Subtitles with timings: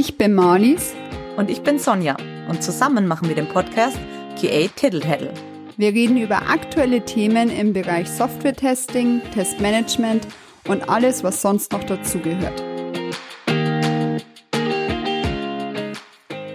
[0.00, 0.94] Ich bin Marlies.
[1.36, 2.16] Und ich bin Sonja.
[2.48, 3.98] Und zusammen machen wir den Podcast
[4.40, 5.34] QA Tittle.
[5.76, 10.28] Wir reden über aktuelle Themen im Bereich Software-Testing, Testmanagement
[10.68, 12.62] und alles, was sonst noch dazugehört.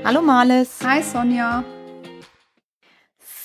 [0.06, 0.80] Hallo Marlies.
[0.82, 1.66] Hi Sonja.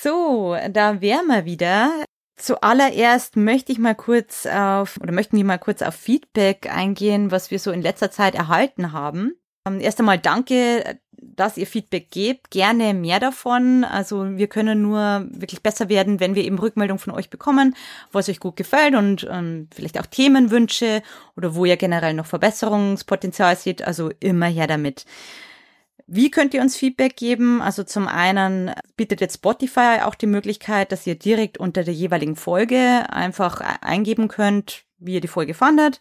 [0.01, 1.91] So, da wären wir wieder.
[2.37, 7.51] Zuallererst möchte ich mal kurz auf, oder möchten wir mal kurz auf Feedback eingehen, was
[7.51, 9.35] wir so in letzter Zeit erhalten haben.
[9.69, 10.99] Ähm, erst einmal danke,
[11.39, 12.51] dass ihr Feedback gebt.
[12.51, 13.85] Gerne mehr davon.
[13.85, 17.75] Also wir können nur wirklich besser werden, wenn wir eben Rückmeldung von euch bekommen,
[18.13, 21.03] was euch gut gefällt und ähm, vielleicht auch Themenwünsche
[21.37, 23.83] oder wo ihr generell noch Verbesserungspotenzial seht.
[23.83, 25.05] Also immer her damit.
[26.07, 27.61] Wie könnt ihr uns Feedback geben?
[27.61, 32.35] Also zum einen bietet jetzt Spotify auch die Möglichkeit, dass ihr direkt unter der jeweiligen
[32.35, 36.01] Folge einfach eingeben könnt, wie ihr die Folge fandet.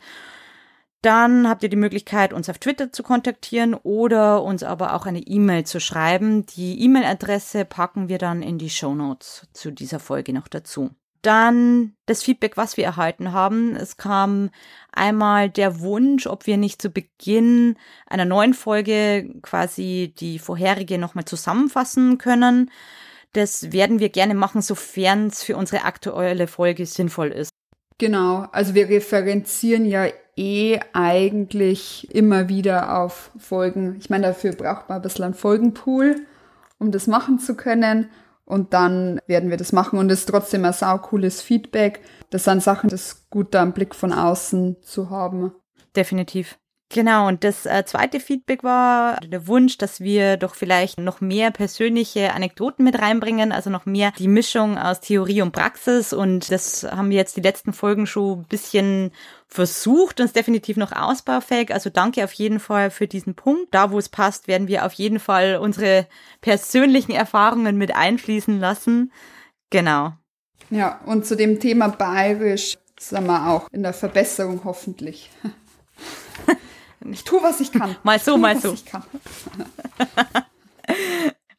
[1.07, 5.21] Dann habt ihr die Möglichkeit, uns auf Twitter zu kontaktieren oder uns aber auch eine
[5.21, 6.45] E-Mail zu schreiben.
[6.47, 10.89] Die E-Mail-Adresse packen wir dann in die Show Notes zu dieser Folge noch dazu.
[11.21, 13.77] Dann das Feedback, was wir erhalten haben.
[13.77, 14.49] Es kam
[14.91, 21.23] einmal der Wunsch, ob wir nicht zu Beginn einer neuen Folge quasi die vorherige nochmal
[21.23, 22.69] zusammenfassen können.
[23.31, 27.51] Das werden wir gerne machen, sofern es für unsere aktuelle Folge sinnvoll ist.
[27.97, 33.95] Genau, also wir referenzieren ja eh eigentlich immer wieder auf Folgen.
[33.99, 36.15] Ich meine, dafür braucht man ein bisschen einen Folgenpool,
[36.79, 38.09] um das machen zu können.
[38.45, 42.01] Und dann werden wir das machen und es ist trotzdem ein saucooles Feedback.
[42.29, 45.51] Das sind Sachen, das gut da einen Blick von außen zu haben.
[45.97, 46.57] Definitiv.
[46.89, 51.51] Genau, und das äh, zweite Feedback war der Wunsch, dass wir doch vielleicht noch mehr
[51.51, 56.13] persönliche Anekdoten mit reinbringen, also noch mehr die Mischung aus Theorie und Praxis.
[56.13, 59.11] Und das haben wir jetzt die letzten Folgen schon ein bisschen
[59.47, 61.73] versucht und ist definitiv noch ausbaufähig.
[61.73, 63.73] Also danke auf jeden Fall für diesen Punkt.
[63.75, 66.07] Da, wo es passt, werden wir auf jeden Fall unsere
[66.39, 69.11] persönlichen Erfahrungen mit einfließen lassen.
[69.71, 70.13] Genau.
[70.69, 75.29] Ja, und zu dem Thema bayerisch sind wir auch in der Verbesserung hoffentlich.
[77.11, 77.95] Ich tue, was ich kann.
[78.03, 78.75] mal so, tue, mal so.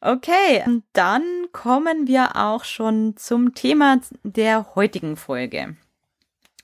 [0.01, 5.75] okay, dann kommen wir auch schon zum Thema der heutigen Folge.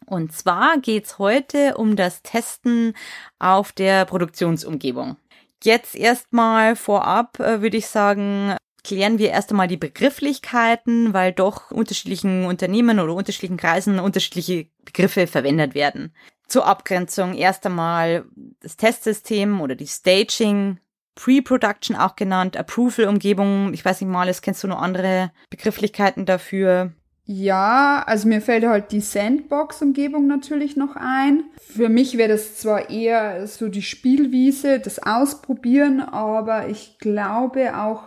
[0.06, 2.94] Und zwar geht's heute um das Testen
[3.40, 5.18] auf der Produktionsumgebung.
[5.64, 11.72] Jetzt erstmal vorab äh, würde ich sagen, klären wir erst einmal die Begrifflichkeiten, weil doch
[11.72, 16.14] unterschiedlichen Unternehmen oder unterschiedlichen Kreisen unterschiedliche Begriffe verwendet werden.
[16.48, 18.26] Zur Abgrenzung erst einmal
[18.62, 20.80] das Testsystem oder die Staging,
[21.16, 23.74] Pre-Production auch genannt, Approval-Umgebung.
[23.74, 26.92] Ich weiß nicht mal, kennst du noch andere Begrifflichkeiten dafür?
[27.28, 31.46] Ja, also mir fällt halt die Sandbox-Umgebung natürlich noch ein.
[31.60, 38.04] Für mich wäre das zwar eher so die Spielwiese, das Ausprobieren, aber ich glaube auch,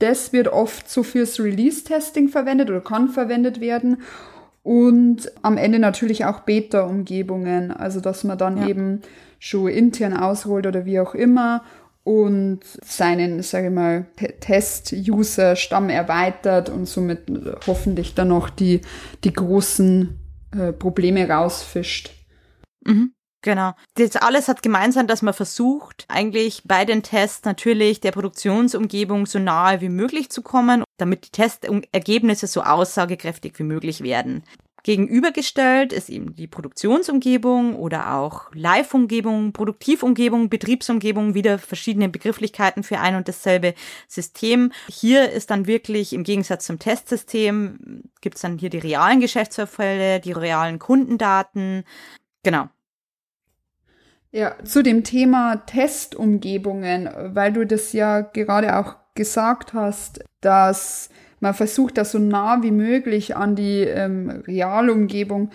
[0.00, 4.02] das wird oft so fürs Release-Testing verwendet oder kann verwendet werden.
[4.62, 8.68] Und am Ende natürlich auch Beta-Umgebungen, also dass man dann ja.
[8.68, 9.00] eben
[9.38, 11.62] schon intern ausrollt oder wie auch immer
[12.02, 14.06] und seinen, sage ich mal,
[14.40, 17.20] Test-User-Stamm erweitert und somit
[17.66, 18.80] hoffentlich dann noch die,
[19.24, 20.18] die großen
[20.56, 22.10] äh, Probleme rausfischt.
[22.84, 23.12] Mhm.
[23.42, 23.72] Genau.
[23.94, 29.38] Das alles hat gemeinsam, dass man versucht, eigentlich bei den Tests natürlich der Produktionsumgebung so
[29.38, 34.44] nahe wie möglich zu kommen, damit die Testergebnisse so aussagekräftig wie möglich werden.
[34.82, 43.16] Gegenübergestellt ist eben die Produktionsumgebung oder auch Live-Umgebung, Produktivumgebung, Betriebsumgebung, wieder verschiedene Begrifflichkeiten für ein
[43.16, 43.74] und dasselbe
[44.08, 44.72] System.
[44.88, 50.20] Hier ist dann wirklich im Gegensatz zum Testsystem, gibt es dann hier die realen Geschäftsfälle,
[50.20, 51.84] die realen Kundendaten.
[52.42, 52.68] Genau.
[54.32, 61.54] Ja, zu dem Thema Testumgebungen, weil du das ja gerade auch gesagt hast, dass man
[61.54, 65.50] versucht, da so nah wie möglich an die ähm, Realumgebung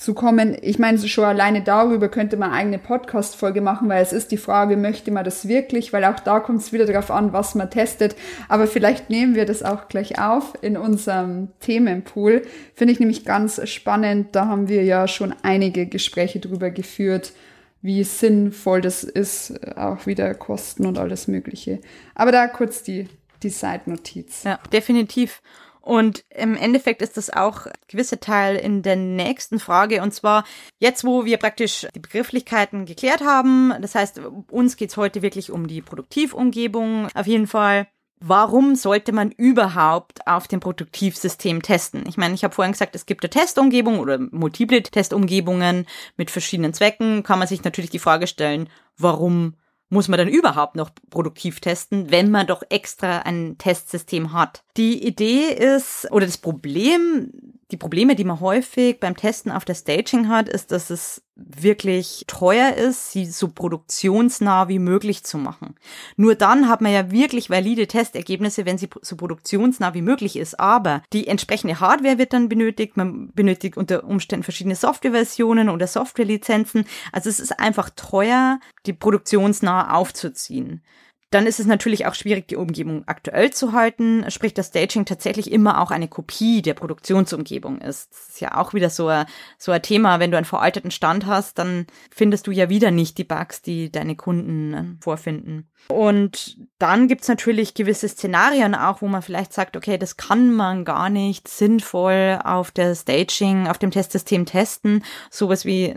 [0.00, 0.56] zu kommen.
[0.62, 4.78] Ich meine, schon alleine darüber könnte man eigene Podcast-Folge machen, weil es ist die Frage,
[4.78, 5.92] möchte man das wirklich?
[5.92, 8.16] Weil auch da kommt es wieder darauf an, was man testet.
[8.48, 12.42] Aber vielleicht nehmen wir das auch gleich auf in unserem Themenpool.
[12.74, 14.28] Finde ich nämlich ganz spannend.
[14.32, 17.34] Da haben wir ja schon einige Gespräche drüber geführt,
[17.82, 21.78] wie sinnvoll das ist, auch wieder Kosten und alles Mögliche.
[22.14, 23.06] Aber da kurz die,
[23.42, 24.44] die Side-Notiz.
[24.44, 25.42] Ja, definitiv.
[25.80, 30.02] Und im Endeffekt ist das auch ein gewisser Teil in der nächsten Frage.
[30.02, 30.44] Und zwar
[30.78, 33.72] jetzt, wo wir praktisch die Begrifflichkeiten geklärt haben.
[33.80, 34.20] Das heißt,
[34.50, 37.08] uns geht's heute wirklich um die Produktivumgebung.
[37.14, 37.86] Auf jeden Fall
[38.20, 42.04] warum sollte man überhaupt auf dem Produktivsystem testen?
[42.06, 45.86] Ich meine, ich habe vorhin gesagt, es gibt eine Testumgebung oder multiple Testumgebungen
[46.16, 47.22] mit verschiedenen Zwecken.
[47.22, 49.54] Kann man sich natürlich die Frage stellen, warum
[49.90, 54.62] muss man dann überhaupt noch produktiv testen, wenn man doch extra ein Testsystem hat?
[54.76, 59.74] Die Idee ist, oder das Problem, die Probleme, die man häufig beim Testen auf der
[59.74, 65.74] Staging hat, ist, dass es wirklich teuer ist, sie so produktionsnah wie möglich zu machen.
[66.16, 70.60] Nur dann hat man ja wirklich valide Testergebnisse, wenn sie so produktionsnah wie möglich ist.
[70.60, 72.96] Aber die entsprechende Hardware wird dann benötigt.
[72.96, 76.84] Man benötigt unter Umständen verschiedene Softwareversionen oder Softwarelizenzen.
[77.12, 80.82] Also es ist einfach teuer, die produktionsnah aufzuziehen.
[81.30, 85.52] Dann ist es natürlich auch schwierig, die Umgebung aktuell zu halten, sprich, dass Staging tatsächlich
[85.52, 88.10] immer auch eine Kopie der Produktionsumgebung ist.
[88.10, 91.26] Das ist ja auch wieder so ein, so ein Thema, wenn du einen veralteten Stand
[91.26, 95.70] hast, dann findest du ja wieder nicht die Bugs, die deine Kunden äh, vorfinden.
[95.88, 100.84] Und dann gibt's natürlich gewisse Szenarien auch, wo man vielleicht sagt, okay, das kann man
[100.84, 105.04] gar nicht sinnvoll auf der Staging, auf dem Testsystem testen.
[105.30, 105.94] Sowas wie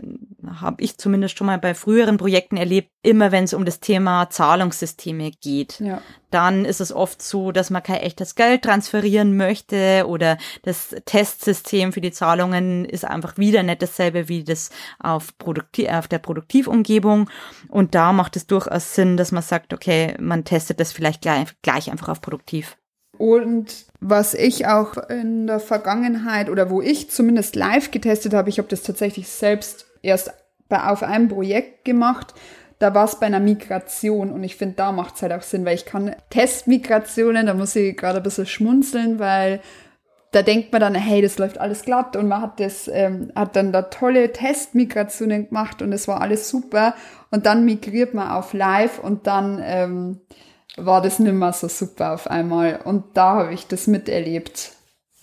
[0.60, 4.30] habe ich zumindest schon mal bei früheren Projekten erlebt, immer wenn es um das Thema
[4.30, 5.80] Zahlungssysteme geht.
[5.80, 6.00] Ja.
[6.30, 11.92] Dann ist es oft so, dass man kein echtes Geld transferieren möchte oder das Testsystem
[11.92, 17.30] für die Zahlungen ist einfach wieder nicht dasselbe wie das auf, Produktiv auf der Produktivumgebung.
[17.68, 21.48] Und da macht es durchaus Sinn, dass man sagt, okay, man testet das vielleicht gleich,
[21.62, 22.76] gleich einfach auf Produktiv.
[23.16, 28.58] Und was ich auch in der Vergangenheit oder wo ich zumindest live getestet habe, ich
[28.58, 30.32] habe das tatsächlich selbst erst
[30.68, 32.34] bei, auf einem Projekt gemacht.
[32.78, 35.64] Da war es bei einer Migration und ich finde, da macht es halt auch Sinn,
[35.64, 39.60] weil ich kann Testmigrationen, da muss ich gerade ein bisschen schmunzeln, weil
[40.32, 43.54] da denkt man dann, hey, das läuft alles glatt und man hat das, ähm, hat
[43.54, 46.94] dann da tolle Testmigrationen gemacht und es war alles super
[47.30, 50.20] und dann migriert man auf Live und dann ähm,
[50.76, 54.72] war das nimmer so super auf einmal und da habe ich das miterlebt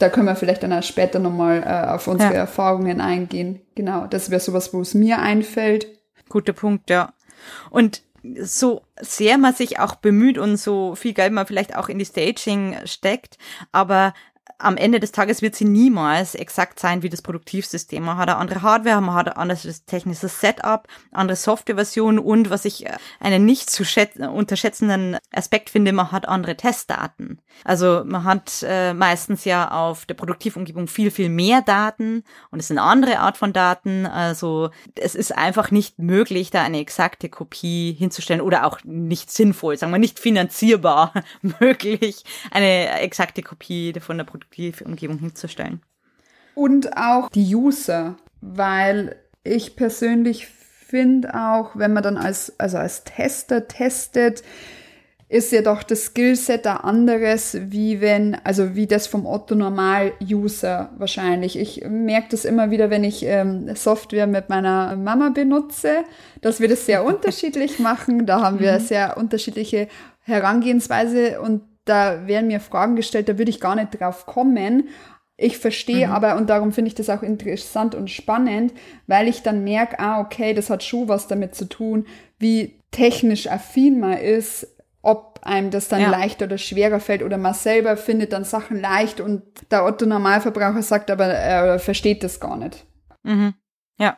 [0.01, 2.39] da können wir vielleicht dann auch später nochmal äh, auf unsere ja.
[2.39, 3.61] Erfahrungen eingehen.
[3.75, 5.87] Genau, das wäre sowas, wo es mir einfällt.
[6.27, 7.13] Guter Punkt, ja.
[7.69, 8.03] Und
[8.39, 12.05] so sehr man sich auch bemüht und so viel Geld man vielleicht auch in die
[12.05, 13.37] Staging steckt,
[13.71, 14.13] aber
[14.61, 18.03] am Ende des Tages wird sie niemals exakt sein wie das Produktivsystem.
[18.03, 22.65] Man hat eine andere Hardware, man hat ein anderes technisches Setup, andere Softwareversion und was
[22.65, 23.83] ich äh, einen nicht zu
[24.29, 27.39] unterschätzenden Aspekt finde, man hat andere Testdaten.
[27.63, 32.67] Also man hat äh, meistens ja auf der Produktivumgebung viel, viel mehr Daten und es
[32.67, 34.05] sind andere Art von Daten.
[34.05, 39.77] Also es ist einfach nicht möglich, da eine exakte Kopie hinzustellen oder auch nicht sinnvoll,
[39.77, 41.13] sagen wir nicht finanzierbar
[41.59, 45.81] möglich, eine exakte Kopie von der Produktivumgebung die Umgebung hinzustellen.
[46.55, 53.03] Und auch die User, weil ich persönlich finde auch, wenn man dann als, also als
[53.03, 54.43] Tester testet,
[55.31, 60.89] ist ja doch das Skillset da anderes, wie wenn, also wie das vom Otto Normal-User
[60.97, 61.57] wahrscheinlich.
[61.57, 66.03] Ich merke das immer wieder, wenn ich ähm, Software mit meiner Mama benutze,
[66.41, 68.25] dass wir das sehr unterschiedlich machen.
[68.25, 68.79] Da haben wir mhm.
[68.81, 69.87] sehr unterschiedliche
[70.23, 74.89] Herangehensweise und da werden mir Fragen gestellt, da würde ich gar nicht drauf kommen.
[75.37, 76.13] Ich verstehe mhm.
[76.13, 78.73] aber, und darum finde ich das auch interessant und spannend,
[79.07, 82.05] weil ich dann merke, ah, okay, das hat schon was damit zu tun,
[82.37, 84.67] wie technisch affin man ist,
[85.01, 86.11] ob einem das dann ja.
[86.11, 89.41] leichter oder schwerer fällt oder man selber findet dann Sachen leicht und
[89.71, 92.85] der Otto Normalverbraucher sagt aber, er versteht das gar nicht.
[93.23, 93.55] Mhm.
[93.99, 94.17] Ja.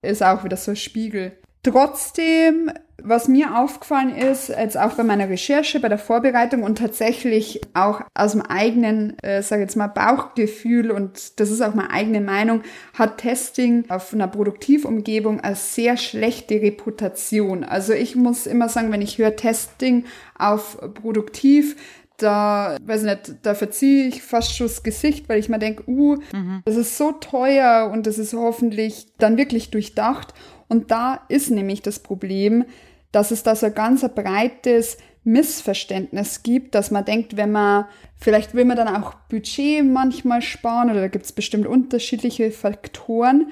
[0.00, 1.36] Ist auch wieder so ein Spiegel.
[1.64, 2.70] Trotzdem,
[3.02, 8.02] was mir aufgefallen ist, jetzt auch bei meiner Recherche, bei der Vorbereitung und tatsächlich auch
[8.12, 12.60] aus dem eigenen, äh, sage jetzt mal, Bauchgefühl und das ist auch meine eigene Meinung,
[12.92, 17.64] hat Testing auf einer Produktivumgebung als sehr schlechte Reputation.
[17.64, 20.04] Also ich muss immer sagen, wenn ich höre Testing
[20.38, 21.76] auf Produktiv,
[22.18, 26.16] da, weiß nicht, da verziehe ich fast schon das Gesicht, weil ich mir denke, uh,
[26.32, 26.62] mhm.
[26.64, 30.32] das ist so teuer und das ist hoffentlich dann wirklich durchdacht.
[30.68, 32.64] Und da ist nämlich das Problem,
[33.12, 38.54] dass es da so ein ganz breites Missverständnis gibt, dass man denkt, wenn man, vielleicht
[38.54, 43.48] will man dann auch Budget manchmal sparen oder da gibt es bestimmt unterschiedliche Faktoren,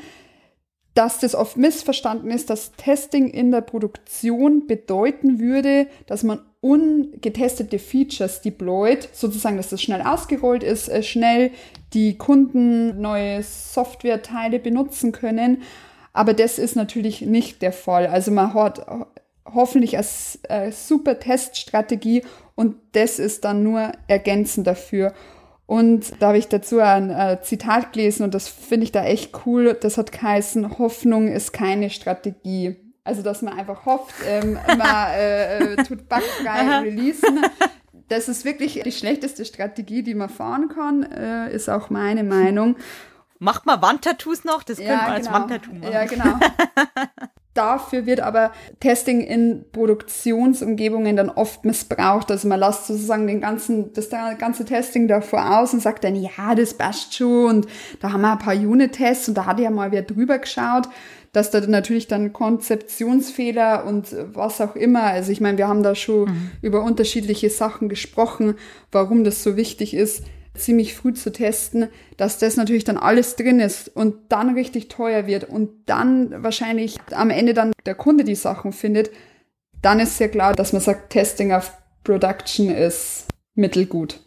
[0.94, 7.78] dass das oft missverstanden ist, dass Testing in der Produktion bedeuten würde, dass man ungetestete
[7.78, 11.50] Features deployt, sozusagen, dass das schnell ausgerollt ist, äh, schnell
[11.94, 15.62] die Kunden neue Softwareteile benutzen können.
[16.12, 18.06] Aber das ist natürlich nicht der Fall.
[18.06, 18.84] Also man hat
[19.46, 20.06] hoffentlich eine,
[20.48, 25.12] eine super Teststrategie und das ist dann nur ergänzend dafür.
[25.66, 29.46] Und da habe ich dazu ein äh, Zitat gelesen und das finde ich da echt
[29.46, 29.76] cool.
[29.80, 32.76] Das hat geheißen, Hoffnung ist keine Strategie.
[33.04, 37.40] Also, dass man einfach hofft, ähm, man äh, äh tut bugfrei releasen.
[38.08, 42.76] Das ist wirklich die schlechteste Strategie, die man fahren kann, äh, ist auch meine Meinung.
[43.42, 44.62] Macht man Wandtattoos noch?
[44.62, 45.16] Das ja, könnte man genau.
[45.16, 45.92] als Wandtattoo machen.
[45.92, 46.38] Ja, genau.
[47.54, 52.30] Dafür wird aber Testing in Produktionsumgebungen dann oft missbraucht.
[52.30, 56.54] Also man lässt sozusagen den ganzen, das ganze Testing davor aus und sagt dann, ja,
[56.54, 57.66] das passt schon und
[58.00, 60.88] da haben wir ein paar Unit-Tests und da hat ja mal wer drüber geschaut,
[61.32, 65.96] dass da natürlich dann Konzeptionsfehler und was auch immer, also ich meine, wir haben da
[65.96, 66.50] schon mhm.
[66.62, 68.54] über unterschiedliche Sachen gesprochen,
[68.92, 70.22] warum das so wichtig ist,
[70.54, 75.26] ziemlich früh zu testen, dass das natürlich dann alles drin ist und dann richtig teuer
[75.26, 79.10] wird und dann wahrscheinlich am Ende dann der Kunde die Sachen findet,
[79.80, 81.72] dann ist sehr klar, dass man sagt, Testing auf
[82.04, 84.20] Production ist mittelgut.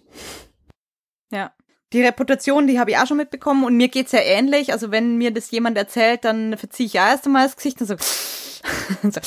[1.32, 1.52] Ja.
[1.94, 4.74] Die Reputation, die habe ich auch schon mitbekommen und mir geht's ja ähnlich.
[4.74, 7.88] Also wenn mir das jemand erzählt, dann verziehe ich ja erst einmal das Gesicht und
[7.88, 7.96] so,
[9.10, 9.22] so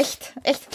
[0.00, 0.68] echt, echt.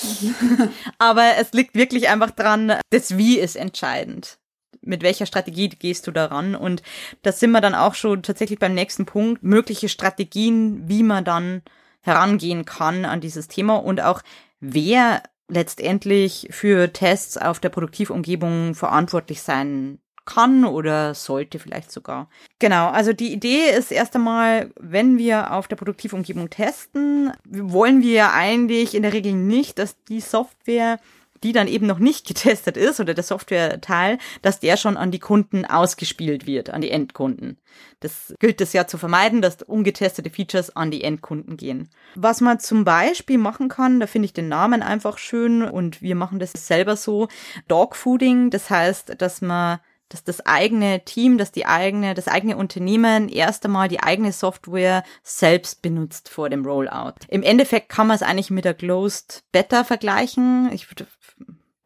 [0.99, 4.37] Aber es liegt wirklich einfach dran, das Wie ist entscheidend
[4.85, 6.55] mit welcher Strategie gehst du daran?
[6.55, 6.83] Und
[7.21, 11.61] da sind wir dann auch schon tatsächlich beim nächsten Punkt, mögliche Strategien, wie man dann
[12.01, 14.21] herangehen kann an dieses Thema und auch
[14.59, 22.29] wer letztendlich für Tests auf der Produktivumgebung verantwortlich sein kann oder sollte vielleicht sogar.
[22.59, 28.31] Genau, also die Idee ist erst einmal, wenn wir auf der Produktivumgebung testen, wollen wir
[28.31, 30.99] eigentlich in der Regel nicht, dass die Software
[31.43, 35.19] die dann eben noch nicht getestet ist oder der Software-Teil, dass der schon an die
[35.19, 37.57] Kunden ausgespielt wird, an die Endkunden.
[37.99, 41.89] Das gilt es ja zu vermeiden, dass ungetestete Features an die Endkunden gehen.
[42.15, 46.15] Was man zum Beispiel machen kann, da finde ich den Namen einfach schön und wir
[46.15, 47.27] machen das selber so,
[47.67, 49.79] Dogfooding, das heißt, dass man
[50.13, 55.03] dass das eigene Team, dass die eigene, das eigene Unternehmen erst einmal die eigene Software
[55.23, 57.15] selbst benutzt vor dem Rollout.
[57.29, 60.71] Im Endeffekt kann man es eigentlich mit der Closed Beta vergleichen.
[60.71, 61.07] Ich würde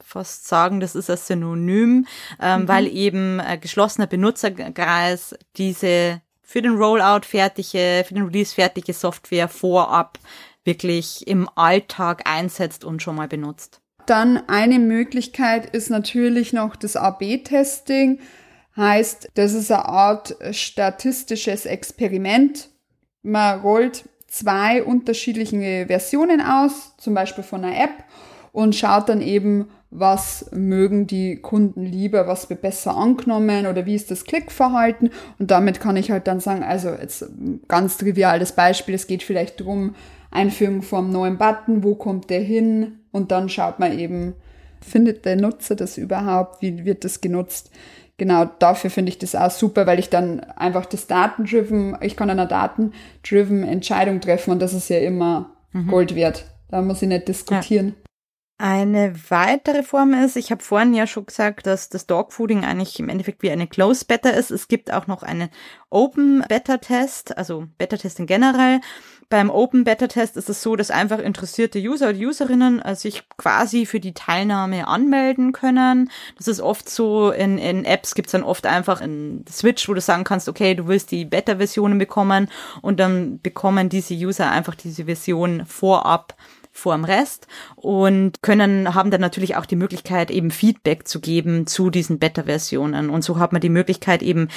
[0.08, 2.08] fast sagen, das ist ein Synonym,
[2.42, 2.68] ähm, mhm.
[2.68, 9.50] weil eben ein geschlossener Benutzerkreis diese für den Rollout fertige, für den Release fertige Software
[9.50, 10.18] vorab
[10.64, 13.82] wirklich im Alltag einsetzt und schon mal benutzt.
[14.06, 18.20] Dann eine Möglichkeit ist natürlich noch das AB-Testing.
[18.78, 22.70] Heißt, das ist eine Art statistisches Experiment.
[23.24, 28.04] Man rollt zwei unterschiedliche Versionen aus, zum Beispiel von einer App,
[28.54, 33.96] und schaut dann eben, was mögen die Kunden lieber, was wird besser angenommen oder wie
[33.96, 35.12] ist das Klickverhalten.
[35.40, 37.26] Und damit kann ich halt dann sagen, also jetzt
[37.68, 39.96] ganz trivial das Beispiel, es geht vielleicht drum
[40.30, 43.00] Einführung vom neuen Button, wo kommt der hin?
[43.12, 44.34] Und dann schaut man eben,
[44.82, 46.62] findet der Nutzer das überhaupt?
[46.62, 47.72] Wie wird das genutzt?
[48.18, 52.30] Genau, dafür finde ich das auch super, weil ich dann einfach das Datendriven, ich kann
[52.30, 55.88] eine Datendriven Entscheidung treffen und das ist ja immer mhm.
[55.88, 56.46] Gold wert.
[56.70, 57.88] Da muss ich nicht diskutieren.
[57.88, 58.07] Ja.
[58.60, 63.08] Eine weitere Form ist, ich habe vorhin ja schon gesagt, dass das Dogfooding eigentlich im
[63.08, 64.50] Endeffekt wie eine Closed Beta ist.
[64.50, 65.50] Es gibt auch noch einen
[65.92, 68.82] Open Beta Test, also Beta Testing generell.
[69.30, 73.30] Beim Open Beta Test ist es so, dass einfach interessierte User oder Userinnen äh, sich
[73.38, 76.10] quasi für die Teilnahme anmelden können.
[76.38, 80.02] Das ist oft so, in, in Apps gibt's dann oft einfach einen Switch, wo du
[80.02, 82.50] sagen kannst, okay, du willst die Beta-Versionen bekommen
[82.82, 86.36] und dann bekommen diese User einfach diese Version vorab
[86.78, 91.66] vor dem Rest und können, haben dann natürlich auch die Möglichkeit, eben Feedback zu geben
[91.66, 93.10] zu diesen Beta-Versionen.
[93.10, 94.48] Und so hat man die Möglichkeit eben,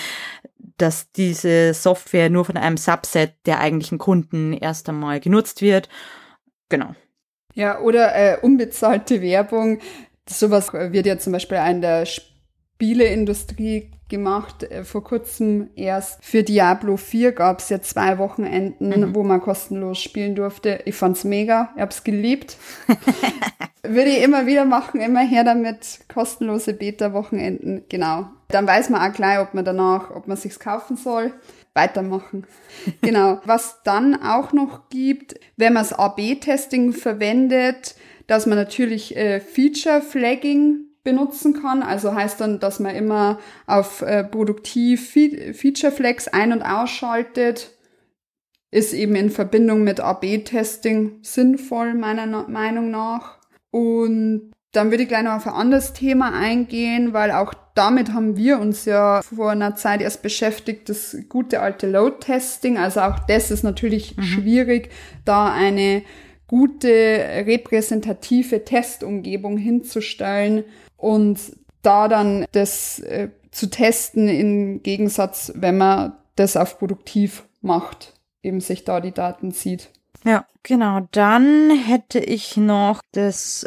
[0.76, 5.88] dass diese Software nur von einem Subset der eigentlichen Kunden erst einmal genutzt wird.
[6.68, 6.94] Genau.
[7.54, 9.80] Ja, oder äh, unbezahlte Werbung.
[10.28, 12.06] Sowas wird ja zum Beispiel in der
[12.80, 14.62] Spieleindustrie gemacht.
[14.62, 19.14] Äh, vor kurzem erst für Diablo 4 gab es ja zwei Wochenenden, mhm.
[19.14, 20.80] wo man kostenlos spielen durfte.
[20.86, 22.56] Ich fand's mega, ich hab's geliebt.
[23.82, 26.00] Würde ich immer wieder machen, immer her damit.
[26.12, 28.28] Kostenlose Beta-Wochenenden, genau.
[28.48, 31.34] Dann weiß man auch gleich, ob man danach, ob man sich's kaufen soll
[31.74, 32.46] weitermachen.
[33.02, 33.42] genau.
[33.44, 37.94] Was dann auch noch gibt, wenn man das AB-Testing verwendet,
[38.26, 41.82] dass man natürlich äh, Feature-Flagging benutzen kann.
[41.82, 47.70] Also heißt dann, dass man immer auf äh, produktiv Feature Flex ein- und ausschaltet.
[48.72, 53.38] Ist eben in Verbindung mit AB-Testing sinnvoll, meiner Na Meinung nach.
[53.72, 58.36] Und dann würde ich gleich noch auf ein anderes Thema eingehen, weil auch damit haben
[58.36, 62.78] wir uns ja vor einer Zeit erst beschäftigt, das gute alte Load-Testing.
[62.78, 64.22] Also auch das ist natürlich mhm.
[64.22, 64.90] schwierig,
[65.24, 66.02] da eine
[66.46, 66.88] gute
[67.46, 70.64] repräsentative Testumgebung hinzustellen,
[71.00, 71.38] und
[71.82, 78.60] da dann das äh, zu testen im Gegensatz, wenn man das auf produktiv macht, eben
[78.60, 79.90] sich da die Daten zieht.
[80.24, 81.08] Ja, genau.
[81.12, 83.66] Dann hätte ich noch das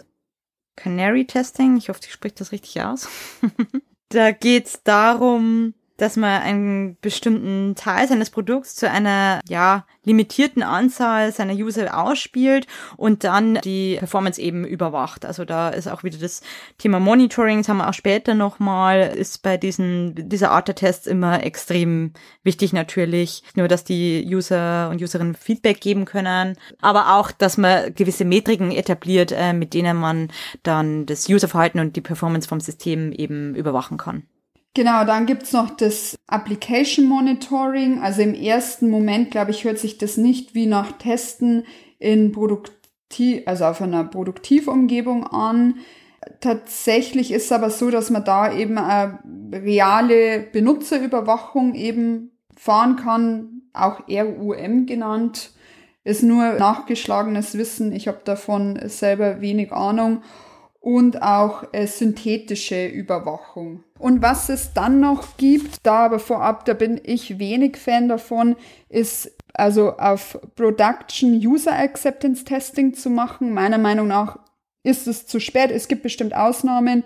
[0.76, 1.78] Canary Testing.
[1.78, 3.08] Ich hoffe, ich spreche das richtig aus.
[4.10, 10.64] da geht es darum, dass man einen bestimmten Teil seines Produkts zu einer, ja, limitierten
[10.64, 15.26] Anzahl seiner User ausspielt und dann die Performance eben überwacht.
[15.26, 16.42] Also da ist auch wieder das
[16.78, 21.08] Thema Monitoring, das haben wir auch später nochmal, ist bei diesen, dieser Art der Tests
[21.08, 22.12] immer extrem
[22.44, 23.44] wichtig natürlich.
[23.56, 28.72] Nur, dass die User und Userinnen Feedback geben können, aber auch, dass man gewisse Metriken
[28.72, 30.32] etabliert, äh, mit denen man
[30.64, 34.24] dann das Userverhalten und die Performance vom System eben überwachen kann.
[34.76, 38.00] Genau, dann gibt's noch das Application Monitoring.
[38.02, 41.66] Also im ersten Moment, glaube ich, hört sich das nicht wie nach Testen
[42.00, 45.76] in Produktiv, also auf einer Produktivumgebung an.
[46.40, 49.20] Tatsächlich ist es aber so, dass man da eben eine
[49.52, 55.52] reale Benutzerüberwachung eben fahren kann, auch RUM genannt.
[56.04, 57.92] Ist nur nachgeschlagenes Wissen.
[57.92, 60.24] Ich habe davon selber wenig Ahnung
[60.84, 63.86] und auch äh, synthetische Überwachung.
[63.98, 68.58] Und was es dann noch gibt, da aber vorab, da bin ich wenig Fan davon,
[68.90, 73.54] ist also auf Production User Acceptance Testing zu machen.
[73.54, 74.40] Meiner Meinung nach
[74.84, 75.72] ist es zu spät.
[75.72, 77.06] Es gibt bestimmt Ausnahmen,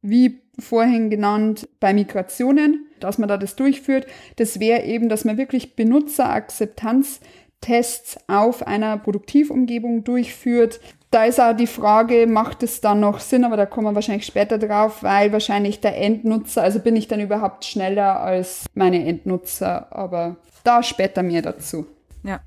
[0.00, 4.06] wie vorhin genannt, bei Migrationen, dass man da das durchführt.
[4.36, 10.80] Das wäre eben, dass man wirklich Benutzerakzeptanztests auf einer Produktivumgebung durchführt,
[11.14, 14.26] da ist auch die Frage, macht es dann noch Sinn, aber da kommen wir wahrscheinlich
[14.26, 19.86] später drauf, weil wahrscheinlich der Endnutzer, also bin ich dann überhaupt schneller als meine Endnutzer,
[19.92, 21.86] aber da später mehr dazu.
[22.24, 22.40] Ja.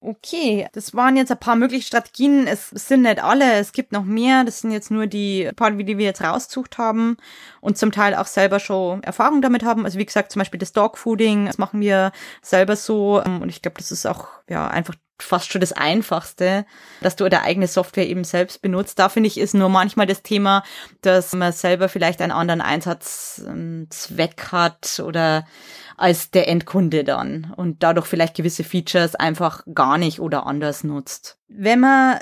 [0.00, 2.46] Okay, das waren jetzt ein paar mögliche Strategien.
[2.46, 4.44] Es sind nicht alle, es gibt noch mehr.
[4.44, 7.16] Das sind jetzt nur die paar, die wir jetzt rausgesucht haben
[7.60, 9.84] und zum Teil auch selber schon Erfahrung damit haben.
[9.84, 13.22] Also wie gesagt, zum Beispiel das Dogfooding, das machen wir selber so.
[13.22, 16.66] Und ich glaube, das ist auch ja einfach fast schon das Einfachste,
[17.00, 18.98] dass du deine eigene Software eben selbst benutzt.
[18.98, 20.62] Da finde ich, ist nur manchmal das Thema,
[21.00, 25.46] dass man selber vielleicht einen anderen Einsatzzweck hat oder
[25.96, 31.38] als der Endkunde dann und dadurch vielleicht gewisse Features einfach gar nicht oder anders nutzt.
[31.48, 32.18] Wenn man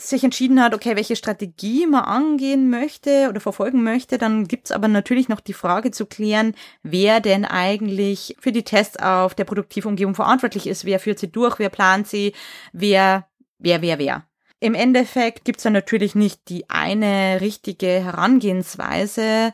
[0.00, 4.86] sich entschieden hat, okay, welche Strategie man angehen möchte oder verfolgen möchte, dann gibt's aber
[4.86, 10.14] natürlich noch die Frage zu klären, wer denn eigentlich für die Tests auf der Produktivumgebung
[10.14, 12.32] verantwortlich ist, wer führt sie durch, wer plant sie,
[12.72, 13.26] wer,
[13.58, 14.24] wer, wer, wer.
[14.60, 19.52] Im Endeffekt gibt's dann natürlich nicht die eine richtige Herangehensweise,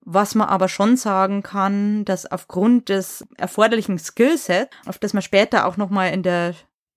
[0.00, 5.66] was man aber schon sagen kann, dass aufgrund des erforderlichen Skillset, auf das man später
[5.66, 6.54] auch nochmal in der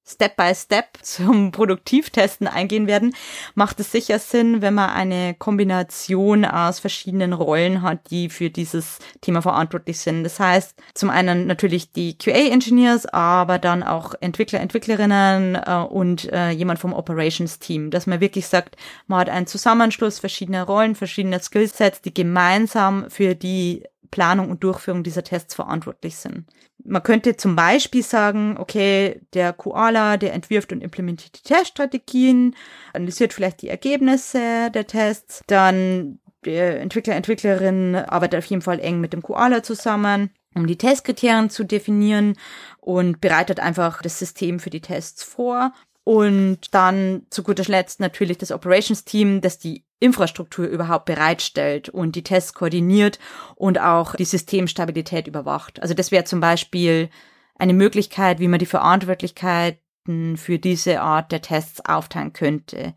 [0.08, 3.16] Step by Step zum Produktivtesten eingehen werden,
[3.56, 9.00] macht es sicher Sinn, wenn man eine Kombination aus verschiedenen Rollen hat, die für dieses
[9.22, 10.24] Thema verantwortlich sind.
[10.24, 16.52] Das heißt, zum einen natürlich die QA-Engineers, aber dann auch Entwickler, Entwicklerinnen äh, und äh,
[16.52, 18.76] jemand vom Operations-Team, dass man wirklich sagt,
[19.08, 25.04] man hat einen Zusammenschluss verschiedener Rollen, verschiedener Skillsets, die gemeinsam für die Planung und Durchführung
[25.04, 26.46] dieser Tests verantwortlich sind.
[26.88, 32.56] Man könnte zum Beispiel sagen, okay, der Koala, der entwirft und implementiert die Teststrategien,
[32.94, 39.02] analysiert vielleicht die Ergebnisse der Tests, dann der Entwickler, Entwicklerin arbeitet auf jeden Fall eng
[39.02, 42.38] mit dem Koala zusammen, um die Testkriterien zu definieren
[42.80, 45.74] und bereitet einfach das System für die Tests vor.
[46.04, 52.16] Und dann zu guter Letzt natürlich das Operations Team, das die Infrastruktur überhaupt bereitstellt und
[52.16, 53.20] die Tests koordiniert
[53.56, 55.82] und auch die Systemstabilität überwacht.
[55.82, 57.10] Also das wäre zum Beispiel
[57.58, 62.94] eine Möglichkeit, wie man die Verantwortlichkeiten für diese Art der Tests aufteilen könnte.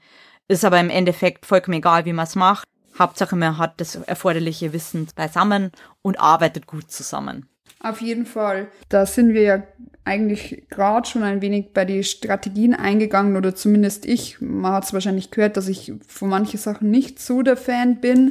[0.49, 2.67] Ist aber im Endeffekt vollkommen egal, wie man es macht.
[2.99, 5.71] Hauptsache, man hat das erforderliche Wissen beisammen
[6.03, 7.49] und arbeitet gut zusammen.
[7.81, 8.69] Auf jeden Fall.
[8.89, 9.63] Da sind wir ja
[10.05, 14.41] eigentlich gerade schon ein wenig bei die Strategien eingegangen oder zumindest ich.
[14.41, 18.31] Man hat es wahrscheinlich gehört, dass ich von manchen Sachen nicht so der Fan bin,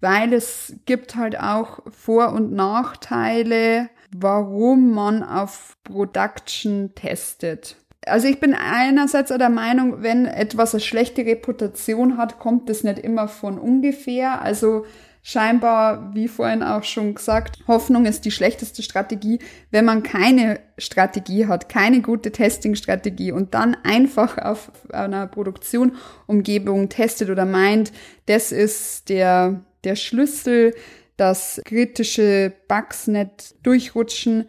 [0.00, 7.76] weil es gibt halt auch Vor- und Nachteile, warum man auf Production testet.
[8.06, 13.00] Also ich bin einerseits der Meinung, wenn etwas eine schlechte Reputation hat, kommt es nicht
[13.00, 14.40] immer von ungefähr.
[14.40, 14.86] Also
[15.28, 21.46] scheinbar, wie vorhin auch schon gesagt, Hoffnung ist die schlechteste Strategie, wenn man keine Strategie
[21.46, 27.92] hat, keine gute Testing-Strategie und dann einfach auf einer Produktionumgebung testet oder meint,
[28.24, 30.74] das ist der, der Schlüssel,
[31.18, 34.48] dass kritische Bugs nicht durchrutschen.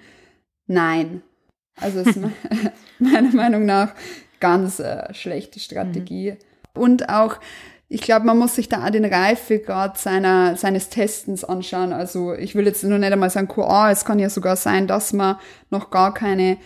[0.66, 1.24] Nein.
[1.76, 2.18] Also ist
[3.00, 3.96] meiner Meinung nach
[4.40, 6.32] ganz äh, schlechte Strategie.
[6.32, 6.82] Mhm.
[6.82, 7.38] Und auch
[7.92, 11.92] ich glaube, man muss sich da auch den Reifegrad seiner, seines Testens anschauen.
[11.92, 15.12] Also ich will jetzt nur nicht einmal sagen QA, es kann ja sogar sein, dass
[15.12, 15.38] man
[15.72, 16.58] noch gar keine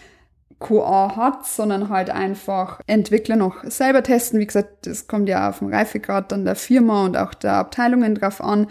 [0.60, 4.42] QA hat, sondern halt einfach Entwickler noch selber testen.
[4.42, 8.16] Wie gesagt, das kommt ja auf den Reifegrad dann der Firma und auch der Abteilungen
[8.16, 8.68] drauf an.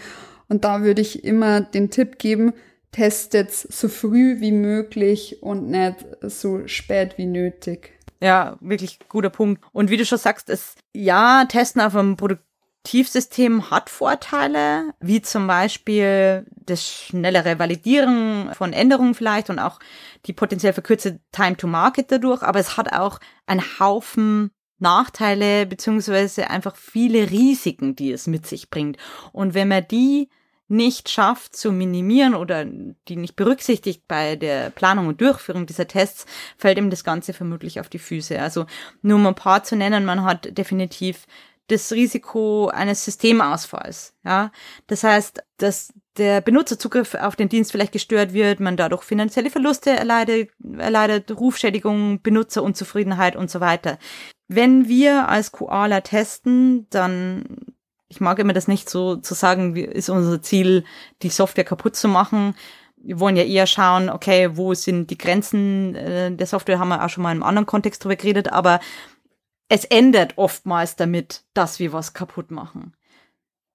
[0.49, 2.53] Und da würde ich immer den Tipp geben,
[2.93, 7.95] testet so früh wie möglich und nicht so spät wie nötig.
[8.23, 9.65] Ja, wirklich guter Punkt.
[9.73, 15.49] Und wie du schon sagst, ist ja, Testen auf einem Produktivsystem hat Vorteile, wie zum
[15.49, 19.81] Beispiel das schnellere Validieren von Änderungen vielleicht und auch
[20.27, 26.49] die potenziell verkürzte Time to Market dadurch, aber es hat auch einen Haufen Nachteile beziehungsweise
[26.49, 28.99] einfach viele Risiken, die es mit sich bringt.
[29.33, 30.29] Und wenn man die
[30.73, 36.27] nicht schafft zu minimieren oder die nicht berücksichtigt bei der Planung und Durchführung dieser Tests,
[36.57, 38.41] fällt ihm das Ganze vermutlich auf die Füße.
[38.41, 38.67] Also
[39.03, 41.27] nur um ein paar zu nennen, man hat definitiv
[41.69, 44.15] das Risiko eines Systemausfalls.
[44.25, 44.51] Ja,
[44.87, 49.91] das heißt, dass der Benutzerzugriff auf den Dienst vielleicht gestört wird, man dadurch finanzielle Verluste
[49.91, 53.99] erleidet, erleidet Rufschädigung, Benutzerunzufriedenheit und so weiter.
[54.49, 57.72] Wenn wir als Koala testen, dann
[58.13, 60.85] ich mag immer das nicht so zu sagen, wie ist unser Ziel,
[61.23, 62.55] die Software kaputt zu machen.
[62.97, 67.03] Wir wollen ja eher schauen, okay, wo sind die Grenzen äh, der Software, haben wir
[67.03, 68.81] auch schon mal in einem anderen Kontext drüber geredet, aber
[69.71, 72.95] es endet oftmals damit, dass wir was kaputt machen.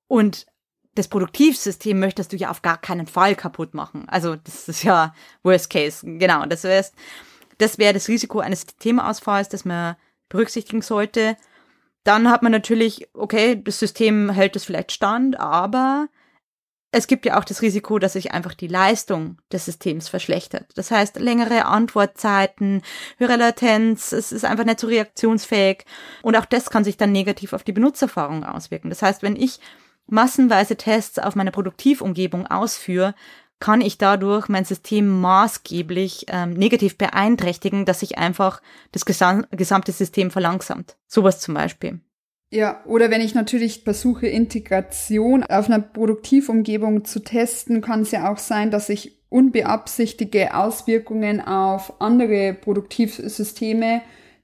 [0.08, 0.46] Und
[0.94, 4.08] das Produktivsystem möchtest du ja auf gar keinen Fall kaputt machen.
[4.08, 6.06] Also das ist ja Worst Case.
[6.06, 6.86] Genau, das wäre
[7.58, 9.96] das, wäre das Risiko eines Systemausfalls, das man
[10.30, 11.38] berücksichtigen sollte.
[12.08, 16.08] Dann hat man natürlich, okay, das System hält es vielleicht stand, aber
[16.92, 20.68] es gibt ja auch das Risiko, dass sich einfach die Leistung des Systems verschlechtert.
[20.76, 22.82] Das heißt, längere Antwortzeiten,
[23.18, 25.84] höhere Latenz, es ist einfach nicht so reaktionsfähig.
[26.22, 28.90] Und auch das kann sich dann negativ auf die Benutzererfahrung auswirken.
[28.90, 29.60] Das heißt, wenn ich
[30.06, 33.16] massenweise Tests auf meiner Produktivumgebung ausführe,
[33.60, 39.92] kann ich dadurch mein System maßgeblich ähm, negativ beeinträchtigen, dass sich einfach das gesam gesamte
[39.92, 40.96] System verlangsamt.
[41.08, 42.00] Sowas zum Beispiel.
[42.50, 48.32] Ja, oder wenn ich natürlich versuche, Integration auf einer Produktivumgebung zu testen, kann es ja
[48.32, 54.02] auch sein, dass ich unbeabsichtigte Auswirkungen auf andere Produktivsysteme,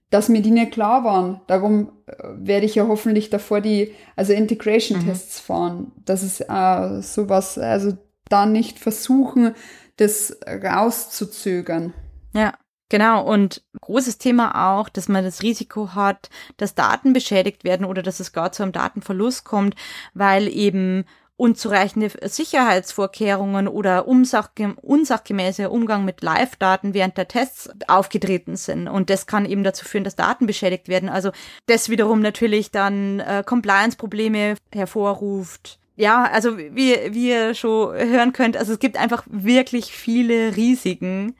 [0.09, 1.39] dass mir die nicht klar waren.
[1.47, 5.45] Darum äh, werde ich ja hoffentlich davor die, also Integration-Tests mhm.
[5.45, 5.91] fahren.
[6.03, 7.93] Das ist äh, sowas, also
[8.33, 9.53] da nicht versuchen,
[9.97, 11.93] das rauszuzögern.
[12.33, 12.55] Ja,
[12.89, 13.23] genau.
[13.23, 18.19] Und großes Thema auch, dass man das Risiko hat, dass Daten beschädigt werden oder dass
[18.19, 19.75] es gar zu einem Datenverlust kommt,
[20.15, 28.87] weil eben unzureichende Sicherheitsvorkehrungen oder unsachgemäßer Umgang mit Live-Daten während der Tests aufgetreten sind.
[28.87, 31.09] Und das kann eben dazu führen, dass Daten beschädigt werden.
[31.09, 31.31] Also
[31.65, 38.57] das wiederum natürlich dann äh, Compliance-Probleme hervorruft ja, also wie, wie ihr schon hören könnt,
[38.57, 41.35] also es gibt einfach wirklich viele Risiken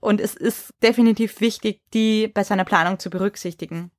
[0.00, 3.90] und es ist definitiv wichtig, die bei seiner Planung zu berücksichtigen.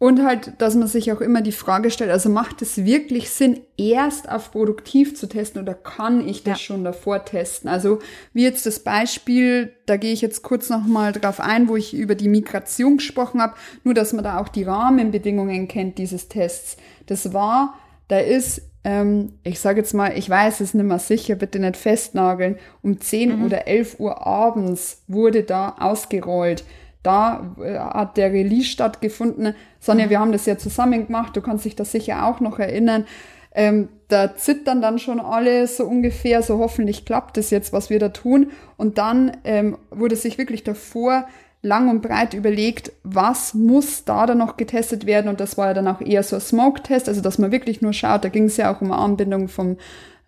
[0.00, 3.62] Und halt, dass man sich auch immer die Frage stellt, also macht es wirklich Sinn,
[3.76, 6.64] erst auf produktiv zu testen oder kann ich das ja.
[6.64, 7.68] schon davor testen?
[7.68, 7.98] Also
[8.32, 12.14] wie jetzt das Beispiel, da gehe ich jetzt kurz nochmal drauf ein, wo ich über
[12.14, 16.76] die Migration gesprochen habe, nur dass man da auch die Rahmenbedingungen kennt dieses Tests.
[17.06, 17.74] Das war,
[18.06, 21.76] da ist ähm, ich sage jetzt mal, ich weiß es nicht mehr sicher, bitte nicht
[21.76, 23.44] festnageln, um 10 mhm.
[23.44, 26.64] oder 11 Uhr abends wurde da ausgerollt.
[27.02, 29.54] Da äh, hat der Release stattgefunden.
[29.80, 30.10] Sonja, mhm.
[30.10, 33.06] wir haben das ja zusammen gemacht, du kannst dich da sicher auch noch erinnern.
[33.52, 37.98] Ähm, da zittern dann schon alle so ungefähr, so hoffentlich klappt es jetzt, was wir
[37.98, 38.52] da tun.
[38.76, 41.26] Und dann ähm, wurde sich wirklich davor
[41.62, 45.28] lang und breit überlegt, was muss da dann noch getestet werden.
[45.28, 47.92] Und das war ja dann auch eher so ein Smoke-Test, also dass man wirklich nur
[47.92, 49.76] schaut, da ging es ja auch um Anbindung vom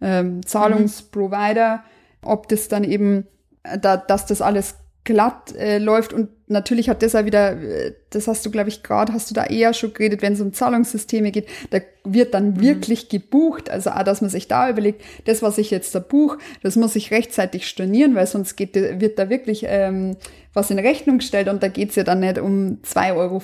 [0.00, 1.84] ähm, Zahlungsprovider,
[2.22, 3.26] ob das dann eben,
[3.62, 7.94] äh, da, dass das alles glatt äh, läuft und natürlich hat das auch wieder, äh,
[8.10, 10.52] das hast du, glaube ich, gerade, hast du da eher schon geredet, wenn es um
[10.52, 12.60] Zahlungssysteme geht, da wird dann mhm.
[12.60, 16.38] wirklich gebucht, also auch, dass man sich da überlegt, das, was ich jetzt da buche,
[16.62, 20.16] das muss ich rechtzeitig stornieren, weil sonst geht, wird da wirklich ähm,
[20.52, 23.42] was in Rechnung gestellt und da geht's ja dann nicht um 2,50 Euro